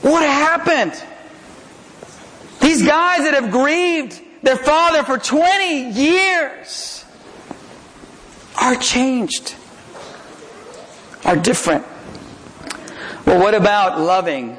What 0.00 0.22
happened? 0.22 0.94
These 2.62 2.86
guys 2.86 3.18
that 3.24 3.34
have 3.34 3.50
grieved 3.50 4.18
their 4.42 4.56
father 4.56 5.02
for 5.02 5.18
20 5.18 5.90
years 5.90 7.04
are 8.58 8.76
changed, 8.76 9.54
are 11.26 11.36
different. 11.36 11.84
Well, 13.26 13.40
what 13.40 13.54
about 13.54 14.00
loving 14.00 14.56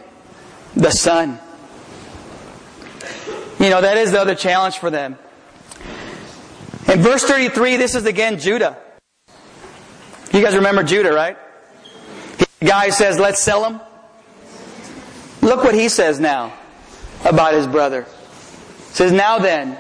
the 0.75 0.91
Son? 0.91 1.39
You 3.59 3.69
know, 3.69 3.81
that 3.81 3.97
is 3.97 4.11
the 4.11 4.19
other 4.19 4.35
challenge 4.35 4.77
for 4.77 4.91
them. 4.91 5.17
In 6.87 6.99
verse 6.99 7.23
33, 7.23 7.77
this 7.77 7.95
is 7.95 8.05
again 8.05 8.37
Judah. 8.37 8.77
You 10.31 10.41
guys 10.43 10.55
remember 10.55 10.83
Judah, 10.83 11.13
right? 11.13 11.37
The 12.59 12.65
guy 12.65 12.89
says, 12.89 13.17
let's 13.17 13.39
sell 13.39 13.63
him. 13.63 13.81
Look 15.41 15.63
what 15.63 15.73
he 15.73 15.89
says 15.89 16.19
now 16.19 16.53
about 17.25 17.53
his 17.53 17.65
brother. 17.65 18.03
He 18.03 18.93
says, 18.93 19.11
now 19.11 19.39
then, 19.39 19.77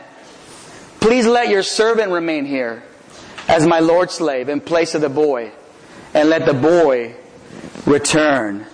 please 0.99 1.27
let 1.27 1.49
your 1.49 1.63
servant 1.63 2.11
remain 2.11 2.45
here 2.45 2.83
as 3.47 3.67
my 3.67 3.79
Lord's 3.79 4.13
slave 4.13 4.49
in 4.49 4.61
place 4.61 4.95
of 4.95 5.01
the 5.01 5.09
boy, 5.09 5.51
and 6.13 6.29
let 6.29 6.45
the 6.45 6.53
boy 6.53 7.15
return 7.85 8.65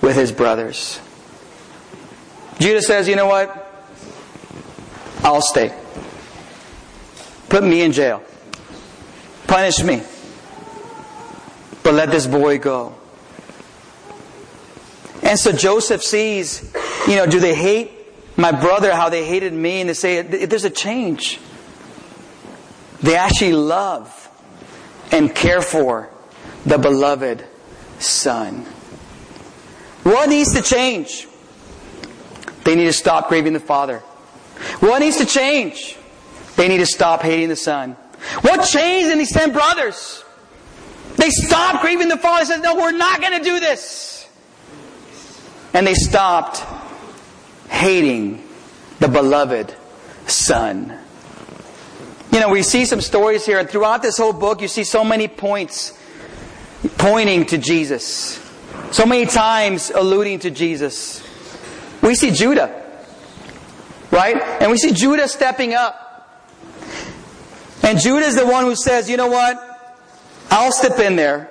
with 0.00 0.16
his 0.16 0.32
brothers. 0.32 1.00
Judah 2.58 2.82
says, 2.82 3.08
You 3.08 3.16
know 3.16 3.26
what? 3.26 3.58
I'll 5.22 5.42
stay. 5.42 5.72
Put 7.48 7.64
me 7.64 7.82
in 7.82 7.92
jail. 7.92 8.22
Punish 9.46 9.82
me. 9.82 10.02
But 11.82 11.94
let 11.94 12.10
this 12.10 12.26
boy 12.26 12.58
go. 12.58 12.94
And 15.22 15.38
so 15.38 15.52
Joseph 15.52 16.02
sees, 16.02 16.72
you 17.06 17.16
know, 17.16 17.26
do 17.26 17.40
they 17.40 17.54
hate 17.54 17.90
my 18.36 18.52
brother 18.52 18.92
how 18.92 19.08
they 19.08 19.24
hated 19.24 19.52
me? 19.52 19.80
And 19.80 19.88
they 19.88 19.94
say, 19.94 20.22
there's 20.22 20.64
a 20.64 20.70
change. 20.70 21.38
They 23.02 23.16
actually 23.16 23.52
love 23.54 24.28
and 25.10 25.34
care 25.34 25.60
for 25.60 26.10
the 26.64 26.78
beloved 26.78 27.44
son. 27.98 28.66
What 30.02 30.28
needs 30.28 30.52
to 30.54 30.62
change? 30.62 31.28
They 32.64 32.74
need 32.76 32.86
to 32.86 32.92
stop 32.92 33.28
grieving 33.28 33.52
the 33.52 33.60
father. 33.60 33.98
What 34.80 35.00
needs 35.00 35.16
to 35.18 35.26
change? 35.26 35.96
They 36.56 36.68
need 36.68 36.78
to 36.78 36.86
stop 36.86 37.22
hating 37.22 37.48
the 37.48 37.56
son. 37.56 37.96
What 38.42 38.64
changed 38.64 39.10
in 39.10 39.18
these 39.18 39.32
ten 39.32 39.52
brothers? 39.52 40.24
They 41.16 41.30
stopped 41.30 41.82
grieving 41.82 42.08
the 42.08 42.16
father. 42.16 42.44
They 42.44 42.54
said, 42.54 42.62
no, 42.62 42.76
we're 42.76 42.92
not 42.92 43.20
going 43.20 43.38
to 43.38 43.44
do 43.44 43.60
this. 43.60 44.28
And 45.74 45.86
they 45.86 45.94
stopped 45.94 46.58
hating 47.68 48.46
the 49.00 49.08
beloved 49.08 49.74
son. 50.26 50.98
You 52.30 52.40
know, 52.40 52.48
we 52.48 52.62
see 52.62 52.84
some 52.84 53.00
stories 53.00 53.44
here, 53.44 53.58
and 53.58 53.68
throughout 53.68 54.02
this 54.02 54.16
whole 54.16 54.32
book, 54.32 54.62
you 54.62 54.68
see 54.68 54.84
so 54.84 55.04
many 55.04 55.28
points 55.28 55.98
pointing 56.98 57.46
to 57.46 57.58
Jesus. 57.58 58.38
So 58.90 59.06
many 59.06 59.26
times 59.26 59.90
alluding 59.90 60.40
to 60.40 60.50
Jesus. 60.50 61.22
We 62.02 62.14
see 62.14 62.30
Judah, 62.30 62.82
right? 64.10 64.36
And 64.60 64.70
we 64.70 64.76
see 64.76 64.92
Judah 64.92 65.28
stepping 65.28 65.74
up. 65.74 65.98
And 67.82 67.98
Judah 67.98 68.26
is 68.26 68.36
the 68.36 68.46
one 68.46 68.64
who 68.64 68.76
says, 68.76 69.08
you 69.08 69.16
know 69.16 69.28
what? 69.28 69.56
I'll 70.50 70.72
step 70.72 70.98
in 70.98 71.16
there. 71.16 71.48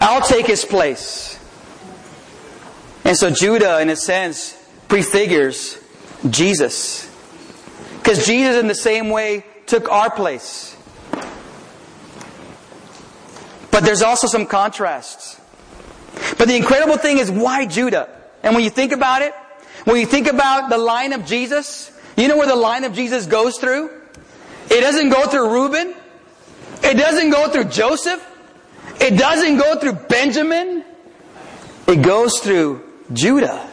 I'll 0.00 0.20
take 0.20 0.46
his 0.46 0.64
place. 0.64 1.38
And 3.04 3.16
so 3.16 3.30
Judah, 3.30 3.80
in 3.80 3.88
a 3.88 3.96
sense, 3.96 4.56
prefigures 4.88 5.78
Jesus. 6.28 7.08
Because 7.98 8.26
Jesus, 8.26 8.56
in 8.56 8.68
the 8.68 8.74
same 8.74 9.10
way, 9.10 9.44
took 9.66 9.90
our 9.90 10.10
place. 10.10 10.71
But 13.72 13.84
there's 13.84 14.02
also 14.02 14.28
some 14.28 14.46
contrasts. 14.46 15.40
But 16.38 16.46
the 16.46 16.54
incredible 16.54 16.98
thing 16.98 17.18
is 17.18 17.30
why 17.30 17.66
Judah? 17.66 18.08
And 18.44 18.54
when 18.54 18.62
you 18.62 18.70
think 18.70 18.92
about 18.92 19.22
it, 19.22 19.34
when 19.84 19.96
you 19.96 20.06
think 20.06 20.28
about 20.28 20.70
the 20.70 20.78
line 20.78 21.12
of 21.12 21.24
Jesus, 21.24 21.90
you 22.16 22.28
know 22.28 22.36
where 22.36 22.46
the 22.46 22.54
line 22.54 22.84
of 22.84 22.92
Jesus 22.92 23.26
goes 23.26 23.58
through? 23.58 23.90
It 24.70 24.80
doesn't 24.82 25.08
go 25.08 25.26
through 25.26 25.52
Reuben. 25.52 25.94
It 26.84 26.94
doesn't 26.94 27.30
go 27.30 27.48
through 27.48 27.64
Joseph. 27.64 28.24
It 29.00 29.18
doesn't 29.18 29.56
go 29.56 29.78
through 29.78 29.94
Benjamin. 30.06 30.84
It 31.88 32.02
goes 32.02 32.38
through 32.40 32.82
Judah. 33.12 33.68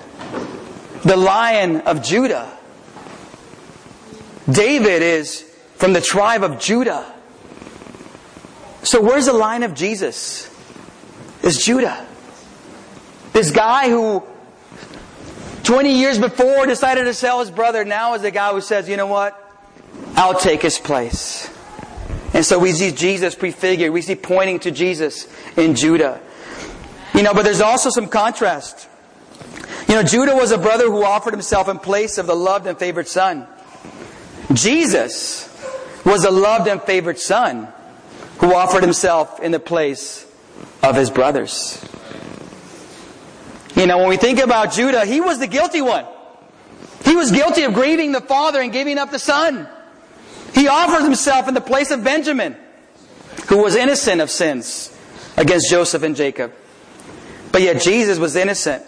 The 1.04 1.18
lion 1.18 1.82
of 1.82 2.02
Judah. 2.04 2.58
David 4.50 5.02
is 5.02 5.44
from 5.76 5.94
the 5.94 6.02
tribe 6.02 6.44
of 6.44 6.60
Judah. 6.60 7.14
So 8.84 9.02
where's 9.02 9.26
the 9.26 9.34
line 9.34 9.64
of 9.64 9.74
Jesus? 9.74 10.50
Is 11.44 11.64
Judah. 11.64 12.06
This 13.34 13.52
guy 13.52 13.90
who 13.90 14.24
20 15.64 16.00
years 16.00 16.18
before 16.18 16.66
decided 16.66 17.04
to 17.06 17.14
sell 17.14 17.40
his 17.40 17.52
brother 17.52 17.86
now 17.86 18.14
is 18.14 18.22
the 18.22 18.32
guy 18.32 18.52
who 18.52 18.62
says, 18.62 18.90
you 18.90 18.98
know 18.98 19.08
what? 19.08 19.38
I'll 20.16 20.40
take 20.40 20.62
his 20.62 20.80
place. 20.80 21.50
And 22.34 22.46
so 22.46 22.60
we 22.60 22.72
see 22.72 22.92
Jesus 22.92 23.36
prefigured. 23.36 23.92
We 23.92 24.02
see 24.02 24.16
pointing 24.16 24.60
to 24.62 24.72
Jesus 24.72 25.28
in 25.58 25.76
Judah. 25.76 26.22
You 27.14 27.24
know, 27.24 27.34
but 27.34 27.44
there's 27.44 27.62
also 27.62 27.90
some 27.90 28.08
contrast. 28.08 28.88
You 29.88 29.96
know, 29.96 30.04
Judah 30.04 30.36
was 30.36 30.52
a 30.52 30.58
brother 30.58 30.86
who 30.86 31.04
offered 31.04 31.34
himself 31.34 31.68
in 31.68 31.80
place 31.80 32.18
of 32.18 32.28
the 32.28 32.36
loved 32.36 32.68
and 32.68 32.78
favored 32.78 33.08
son. 33.08 33.48
Jesus 34.54 35.46
was 36.06 36.24
a 36.24 36.32
loved 36.32 36.68
and 36.68 36.82
favored 36.82 37.20
son 37.20 37.68
who 38.40 38.54
offered 38.54 38.84
himself 38.84 39.40
in 39.40 39.52
the 39.52 39.60
place 39.60 40.26
of 40.82 40.96
his 40.96 41.10
brothers. 41.10 41.84
You 43.76 43.86
know, 43.86 44.00
when 44.00 44.10
we 44.10 44.18
think 44.18 44.40
about 44.40 44.74
Judah, 44.74 45.06
he 45.06 45.22
was 45.22 45.40
the 45.40 45.48
guilty 45.48 45.82
one. 45.82 46.06
He 47.06 47.16
was 47.16 47.32
guilty 47.32 47.64
of 47.64 47.74
grieving 47.74 48.12
the 48.12 48.22
father 48.22 48.62
and 48.62 48.72
giving 48.72 48.98
up 48.98 49.12
the 49.12 49.20
son. 49.20 49.68
He 50.54 50.68
offered 50.68 51.04
himself 51.04 51.48
in 51.48 51.54
the 51.54 51.62
place 51.62 51.92
of 51.92 52.04
Benjamin, 52.04 52.56
who 53.48 53.62
was 53.62 53.76
innocent 53.76 54.22
of 54.22 54.30
sins 54.30 54.96
against 55.38 55.70
Joseph 55.70 56.04
and 56.04 56.16
Jacob. 56.16 56.54
But 57.52 57.62
yet 57.62 57.82
Jesus 57.82 58.20
was 58.20 58.36
innocent. 58.36 58.84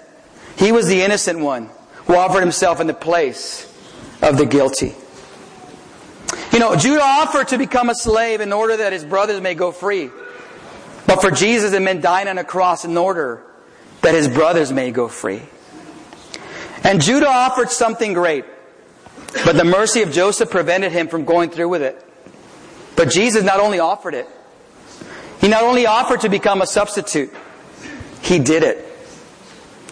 He 0.58 0.72
was 0.72 0.88
the 0.88 1.02
innocent 1.02 1.39
one 1.39 1.70
who 2.06 2.16
offered 2.16 2.41
himself 2.41 2.80
in 2.80 2.88
the 2.88 2.93
place 2.93 3.66
of 4.22 4.38
the 4.38 4.45
guilty. 4.45 4.93
You 6.52 6.60
know, 6.60 6.76
Judah 6.76 7.04
offered 7.04 7.49
to 7.49 7.58
become 7.58 7.89
a 7.89 7.95
slave 7.95 8.41
in 8.41 8.52
order 8.52 8.78
that 8.78 8.91
his 8.91 9.06
brothers 9.06 9.39
may 9.41 9.56
go 9.56 9.72
free. 9.72 10.10
But 11.08 11.22
for 11.22 11.32
Jesus, 11.32 11.74
it 11.74 11.82
meant 11.82 12.02
dying 12.02 12.28
on 12.28 12.38
a 12.38 12.43
cross 12.43 12.86
in 12.86 12.95
order 12.97 13.43
that 14.02 14.14
his 14.14 14.28
brothers 14.28 14.72
may 14.72 14.91
go 14.91 15.08
free. 15.08 15.41
And 16.84 17.02
Judah 17.02 17.30
offered 17.30 17.70
something 17.70 18.14
great, 18.14 18.45
but 19.45 19.56
the 19.56 19.64
mercy 19.64 20.02
of 20.02 20.12
Joseph 20.12 20.49
prevented 20.49 20.91
him 20.91 21.08
from 21.08 21.26
going 21.26 21.52
through 21.52 21.70
with 21.70 21.84
it. 21.84 22.04
But 22.95 23.10
Jesus 23.10 23.43
not 23.43 23.60
only 23.60 23.80
offered 23.80 24.14
it, 24.14 24.28
he 25.39 25.47
not 25.47 25.64
only 25.64 25.86
offered 25.86 26.22
to 26.22 26.30
become 26.30 26.62
a 26.62 26.68
substitute, 26.68 27.34
he 28.22 28.39
did 28.39 28.64
it. 28.64 28.86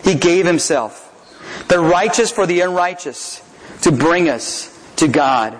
He 0.04 0.16
gave 0.16 0.46
himself, 0.46 1.06
the 1.68 1.80
righteous 1.80 2.32
for 2.32 2.46
the 2.46 2.62
unrighteous, 2.62 3.42
to 3.82 3.92
bring 3.92 4.30
us 4.30 4.76
to 4.98 5.08
God. 5.08 5.60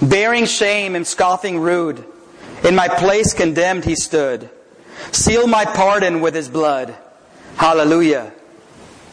Bearing 0.00 0.46
shame 0.46 0.96
and 0.96 1.06
scoffing 1.06 1.58
rude, 1.58 2.04
in 2.64 2.74
my 2.74 2.88
place 2.88 3.34
condemned 3.34 3.84
he 3.84 3.96
stood. 3.96 4.50
Seal 5.12 5.46
my 5.46 5.64
pardon 5.64 6.20
with 6.20 6.34
his 6.34 6.48
blood. 6.48 6.94
Hallelujah. 7.56 8.32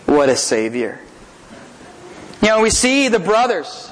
What 0.06 0.30
a 0.30 0.36
Savior. 0.36 1.00
You 2.42 2.50
know, 2.50 2.62
we 2.62 2.70
see 2.70 3.08
the 3.08 3.20
brothers. 3.20 3.92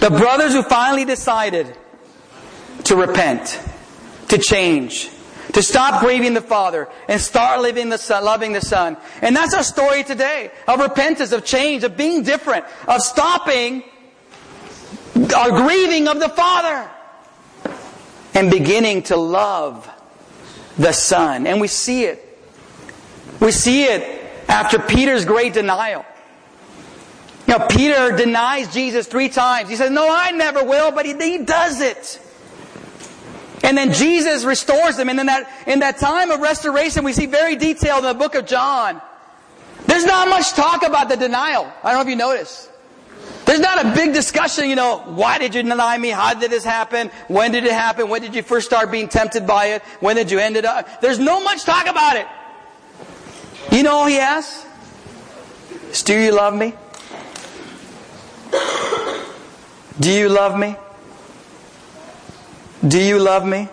The 0.00 0.10
brothers 0.10 0.52
who 0.52 0.62
finally 0.62 1.04
decided 1.04 1.76
to 2.84 2.96
repent, 2.96 3.60
to 4.28 4.38
change, 4.38 5.10
to 5.52 5.62
stop 5.62 6.02
grieving 6.02 6.34
the 6.34 6.40
Father 6.40 6.88
and 7.08 7.20
start 7.20 7.60
living 7.60 7.88
the 7.88 7.98
Son, 7.98 8.24
loving 8.24 8.52
the 8.52 8.60
Son. 8.60 8.96
And 9.22 9.34
that's 9.34 9.54
our 9.54 9.62
story 9.62 10.04
today 10.04 10.50
of 10.68 10.80
repentance, 10.80 11.32
of 11.32 11.44
change, 11.44 11.82
of 11.82 11.96
being 11.96 12.22
different, 12.22 12.64
of 12.86 13.00
stopping 13.00 13.82
our 15.16 15.50
grieving 15.62 16.08
of 16.08 16.20
the 16.20 16.28
Father 16.28 16.90
and 18.34 18.50
beginning 18.50 19.02
to 19.04 19.16
love 19.16 19.88
the 20.78 20.92
Son. 20.92 21.46
And 21.46 21.60
we 21.60 21.68
see 21.68 22.04
it. 22.04 22.22
We 23.40 23.50
see 23.50 23.84
it 23.84 24.02
after 24.48 24.78
Peter's 24.78 25.24
great 25.24 25.54
denial. 25.54 26.04
You 27.46 27.58
know, 27.58 27.66
Peter 27.66 28.16
denies 28.16 28.72
Jesus 28.74 29.06
three 29.06 29.28
times. 29.28 29.70
He 29.70 29.76
says, 29.76 29.90
No, 29.90 30.08
I 30.10 30.32
never 30.32 30.64
will, 30.64 30.90
but 30.90 31.06
he, 31.06 31.14
he 31.14 31.38
does 31.44 31.80
it. 31.80 32.20
And 33.62 33.76
then 33.76 33.92
Jesus 33.92 34.44
restores 34.44 34.96
them. 34.96 35.08
And 35.08 35.18
in 35.18 35.26
that, 35.26 35.50
in 35.66 35.78
that 35.80 35.98
time 35.98 36.30
of 36.30 36.40
restoration, 36.40 37.04
we 37.04 37.12
see 37.12 37.26
very 37.26 37.56
detailed 37.56 38.04
in 38.04 38.08
the 38.08 38.14
book 38.18 38.34
of 38.34 38.46
John. 38.46 39.00
There's 39.86 40.04
not 40.04 40.28
much 40.28 40.50
talk 40.52 40.86
about 40.86 41.08
the 41.08 41.16
denial. 41.16 41.72
I 41.82 41.92
don't 41.92 41.98
know 41.98 42.02
if 42.02 42.08
you 42.08 42.16
notice. 42.16 42.68
There's 43.46 43.60
not 43.60 43.84
a 43.86 43.94
big 43.94 44.12
discussion, 44.12 44.68
you 44.68 44.74
know, 44.74 44.98
why 45.06 45.38
did 45.38 45.54
you 45.54 45.62
deny 45.62 45.96
me? 45.96 46.08
How 46.08 46.34
did 46.34 46.50
this 46.50 46.64
happen? 46.64 47.10
When 47.28 47.52
did 47.52 47.64
it 47.64 47.72
happen? 47.72 48.08
When 48.08 48.20
did 48.20 48.34
you 48.34 48.42
first 48.42 48.66
start 48.66 48.90
being 48.90 49.08
tempted 49.08 49.46
by 49.46 49.66
it? 49.66 49.82
When 50.00 50.16
did 50.16 50.32
you 50.32 50.40
end 50.40 50.56
it 50.56 50.64
up? 50.64 51.00
There's 51.00 51.20
no 51.20 51.42
much 51.42 51.64
talk 51.64 51.86
about 51.86 52.16
it. 52.16 52.26
You 53.70 53.84
know 53.84 54.04
he 54.06 54.18
asks? 54.18 54.64
Do 56.02 56.18
you 56.18 56.32
love 56.32 56.54
me? 56.54 56.74
Do 60.00 60.10
you 60.10 60.28
love 60.28 60.58
me? 60.58 60.76
Do 62.86 63.00
you 63.00 63.18
love 63.18 63.46
me? 63.46 63.68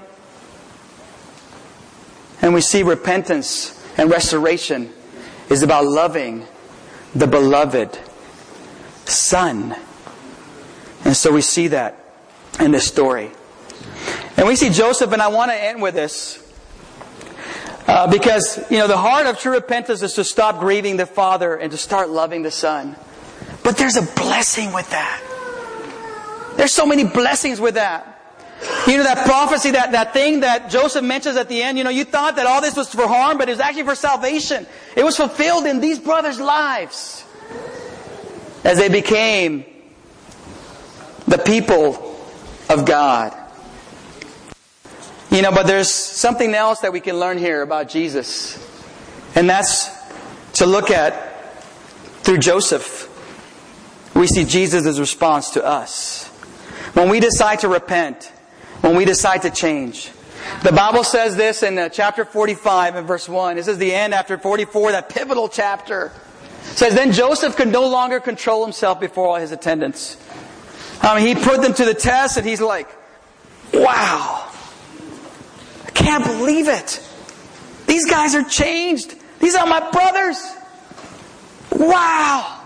And 2.42 2.54
we 2.54 2.62
see 2.62 2.84
repentance 2.84 3.84
and 3.98 4.10
restoration 4.10 4.92
is 5.50 5.64
about 5.64 5.86
loving 5.86 6.46
the 7.16 7.28
beloved 7.28 8.00
Son. 9.06 9.76
And 11.06 11.16
so 11.16 11.32
we 11.32 11.42
see 11.42 11.70
that 11.70 11.98
in 12.60 12.72
this 12.72 12.88
story. 12.88 13.32
And 14.38 14.48
we 14.48 14.56
see 14.56 14.70
Joseph, 14.70 15.12
and 15.12 15.22
I 15.22 15.28
want 15.28 15.52
to 15.52 15.56
end 15.56 15.82
with 15.82 15.96
this. 15.96 16.40
Uh, 17.88 18.08
because, 18.10 18.60
you 18.72 18.78
know, 18.78 18.88
the 18.88 18.98
heart 18.98 19.26
of 19.26 19.38
true 19.38 19.54
repentance 19.54 20.02
is 20.02 20.14
to 20.14 20.24
stop 20.24 20.60
grieving 20.60 20.98
the 20.98 21.06
Father 21.06 21.56
and 21.56 21.72
to 21.72 21.78
start 21.78 22.10
loving 22.10 22.42
the 22.42 22.52
Son. 22.52 22.96
But 23.64 23.78
there's 23.78 23.98
a 23.98 24.02
blessing 24.02 24.72
with 24.72 24.90
that. 24.92 25.22
There's 26.56 26.74
so 26.74 26.86
many 26.86 27.04
blessings 27.04 27.60
with 27.60 27.76
that. 27.76 28.10
You 28.88 28.98
know, 28.98 29.04
that 29.04 29.26
prophecy, 29.26 29.72
that, 29.72 29.92
that 29.92 30.14
thing 30.14 30.40
that 30.40 30.70
Joseph 30.70 31.04
mentions 31.04 31.36
at 31.36 31.50
the 31.50 31.62
end, 31.62 31.78
you 31.78 31.84
know, 31.84 31.90
you 31.90 32.06
thought 32.06 32.38
that 32.38 32.48
all 32.48 32.62
this 32.62 32.78
was 32.78 32.90
for 32.90 33.08
harm, 33.08 33.38
but 33.38 33.50
it 33.50 33.52
was 33.52 33.60
actually 33.60 33.84
for 33.84 33.96
salvation. 33.96 34.66
It 34.96 35.04
was 35.04 35.18
fulfilled 35.18 35.66
in 35.66 35.82
these 35.82 36.00
brothers' 36.00 36.40
lives 36.40 37.26
as 38.64 38.78
they 38.78 38.90
became 38.90 39.66
the 41.28 41.38
people 41.38 42.20
of 42.70 42.86
God. 42.86 43.34
You 45.32 45.42
know, 45.42 45.52
but 45.52 45.66
there's 45.66 45.92
something 45.92 46.54
else 46.54 46.82
that 46.82 46.94
we 46.94 47.00
can 47.00 47.20
learn 47.20 47.38
here 47.38 47.62
about 47.62 47.90
Jesus. 47.90 48.58
And 49.36 49.50
that's 49.50 49.90
to 50.54 50.66
look 50.66 50.92
at 50.92 51.54
through 52.22 52.38
Joseph. 52.38 53.10
We 54.16 54.28
see 54.28 54.46
Jesus' 54.46 55.00
response 55.00 55.52
to 55.52 55.66
us. 55.66 56.28
When 56.94 57.10
we 57.10 57.20
decide 57.20 57.60
to 57.62 57.68
repent, 57.68 58.32
when 58.82 58.96
we 58.96 59.06
decide 59.06 59.42
to 59.42 59.50
change. 59.50 60.12
The 60.62 60.72
Bible 60.72 61.04
says 61.04 61.36
this 61.36 61.64
in 61.64 61.80
uh, 61.80 61.90
chapter 61.90 62.26
45 62.26 62.96
and 62.96 63.08
verse 63.08 63.28
1. 63.28 63.56
This 63.56 63.68
is 63.68 63.78
the 63.78 63.94
end 63.94 64.14
after 64.14 64.38
44, 64.38 64.92
that 64.92 65.10
pivotal 65.10 65.50
chapter. 65.50 66.12
Says, 66.64 66.96
Then 66.96 67.12
Joseph 67.12 67.56
could 67.56 67.68
no 67.68 67.88
longer 67.88 68.20
control 68.20 68.64
himself 68.64 69.00
before 69.00 69.28
all 69.28 69.36
his 69.36 69.52
attendants. 69.52 70.18
He 71.20 71.36
put 71.36 71.62
them 71.62 71.74
to 71.74 71.86
the 71.86 71.94
test 71.94 72.38
and 72.38 72.46
he's 72.46 72.62
like, 72.62 72.88
wow. 73.74 74.50
I 75.86 75.90
can't 75.92 76.24
believe 76.24 76.68
it. 76.68 77.06
These 77.88 78.10
guys 78.10 78.36
are 78.36 78.44
changed. 78.44 79.14
These 79.40 79.56
are 79.56 79.68
my 79.68 79.92
brothers. 79.92 80.42
Wow. 81.72 82.62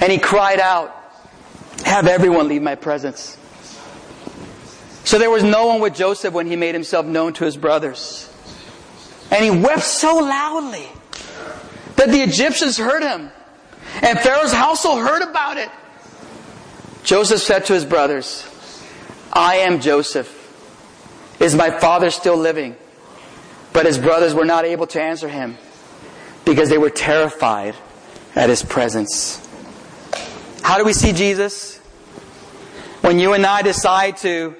And 0.00 0.10
he 0.10 0.18
cried 0.18 0.58
out, 0.58 0.94
Have 1.84 2.06
everyone 2.06 2.48
leave 2.48 2.62
my 2.62 2.74
presence. 2.74 3.38
So 5.04 5.18
there 5.18 5.30
was 5.30 5.44
no 5.44 5.66
one 5.66 5.80
with 5.80 5.94
Joseph 5.94 6.34
when 6.34 6.46
he 6.46 6.56
made 6.56 6.74
himself 6.74 7.06
known 7.06 7.34
to 7.34 7.44
his 7.44 7.56
brothers. 7.56 8.30
And 9.30 9.44
he 9.44 9.50
wept 9.50 9.82
so 9.82 10.16
loudly 10.16 10.88
that 12.04 12.12
the 12.12 12.20
Egyptians 12.20 12.76
heard 12.76 13.02
him. 13.02 13.30
And 14.02 14.18
Pharaoh's 14.18 14.52
household 14.52 15.00
heard 15.00 15.22
about 15.22 15.56
it. 15.56 15.70
Joseph 17.02 17.40
said 17.40 17.64
to 17.66 17.72
his 17.72 17.84
brothers, 17.84 18.46
I 19.32 19.56
am 19.56 19.80
Joseph. 19.80 20.30
Is 21.40 21.54
my 21.54 21.70
father 21.70 22.10
still 22.10 22.36
living? 22.36 22.76
But 23.72 23.86
his 23.86 23.98
brothers 23.98 24.34
were 24.34 24.44
not 24.44 24.64
able 24.64 24.86
to 24.88 25.00
answer 25.00 25.28
him 25.28 25.56
because 26.44 26.68
they 26.68 26.78
were 26.78 26.90
terrified 26.90 27.74
at 28.34 28.48
his 28.48 28.62
presence. 28.62 29.40
How 30.62 30.78
do 30.78 30.84
we 30.84 30.92
see 30.92 31.12
Jesus? 31.12 31.78
When 33.00 33.18
you 33.18 33.32
and 33.32 33.44
I 33.44 33.62
decide 33.62 34.18
to 34.18 34.54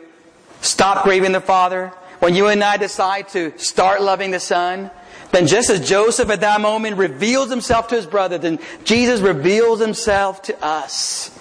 stop 0.60 1.04
grieving 1.04 1.32
the 1.32 1.40
Father, 1.40 1.88
when 2.20 2.34
you 2.34 2.48
and 2.48 2.62
I 2.64 2.76
decide 2.76 3.28
to 3.28 3.56
start 3.58 4.02
loving 4.02 4.30
the 4.30 4.40
Son, 4.40 4.90
then 5.34 5.48
just 5.48 5.68
as 5.68 5.86
Joseph 5.86 6.30
at 6.30 6.42
that 6.42 6.60
moment 6.60 6.96
reveals 6.96 7.50
himself 7.50 7.88
to 7.88 7.96
his 7.96 8.06
brother, 8.06 8.38
then 8.38 8.60
Jesus 8.84 9.20
reveals 9.20 9.80
himself 9.80 10.42
to 10.42 10.64
us. 10.64 11.36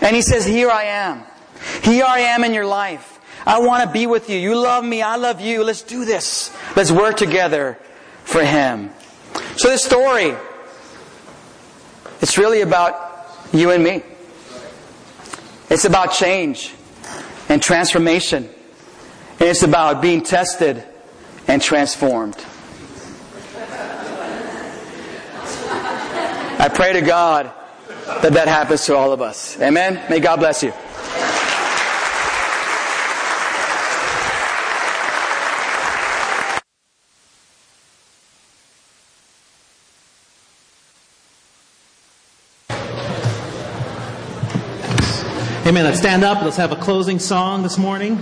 And 0.00 0.14
he 0.14 0.22
says, 0.22 0.46
Here 0.46 0.70
I 0.70 0.84
am. 0.84 1.24
Here 1.82 2.04
I 2.04 2.20
am 2.20 2.44
in 2.44 2.54
your 2.54 2.66
life. 2.66 3.18
I 3.44 3.58
want 3.58 3.82
to 3.84 3.92
be 3.92 4.06
with 4.06 4.30
you. 4.30 4.38
You 4.38 4.56
love 4.56 4.84
me. 4.84 5.02
I 5.02 5.16
love 5.16 5.40
you. 5.40 5.64
Let's 5.64 5.82
do 5.82 6.04
this. 6.04 6.56
Let's 6.76 6.92
work 6.92 7.16
together 7.16 7.78
for 8.22 8.44
him. 8.44 8.90
So 9.56 9.68
this 9.68 9.84
story, 9.84 10.34
it's 12.20 12.38
really 12.38 12.60
about 12.60 13.26
you 13.52 13.70
and 13.70 13.82
me. 13.82 14.02
It's 15.68 15.84
about 15.84 16.12
change 16.12 16.72
and 17.48 17.60
transformation. 17.60 18.48
And 19.40 19.48
it's 19.48 19.64
about 19.64 20.00
being 20.00 20.22
tested 20.22 20.84
and 21.48 21.60
transformed. 21.60 22.36
I 26.64 26.68
pray 26.70 26.94
to 26.94 27.02
God 27.02 27.52
that 28.22 28.32
that 28.32 28.48
happens 28.48 28.86
to 28.86 28.96
all 28.96 29.12
of 29.12 29.20
us. 29.20 29.60
Amen? 29.60 30.02
May 30.08 30.18
God 30.18 30.36
bless 30.36 30.62
you. 30.62 30.72
Amen. 45.66 45.84
Let's 45.84 45.98
stand 45.98 46.24
up. 46.24 46.42
Let's 46.42 46.56
have 46.56 46.72
a 46.72 46.76
closing 46.76 47.18
song 47.18 47.62
this 47.62 47.76
morning. 47.76 48.18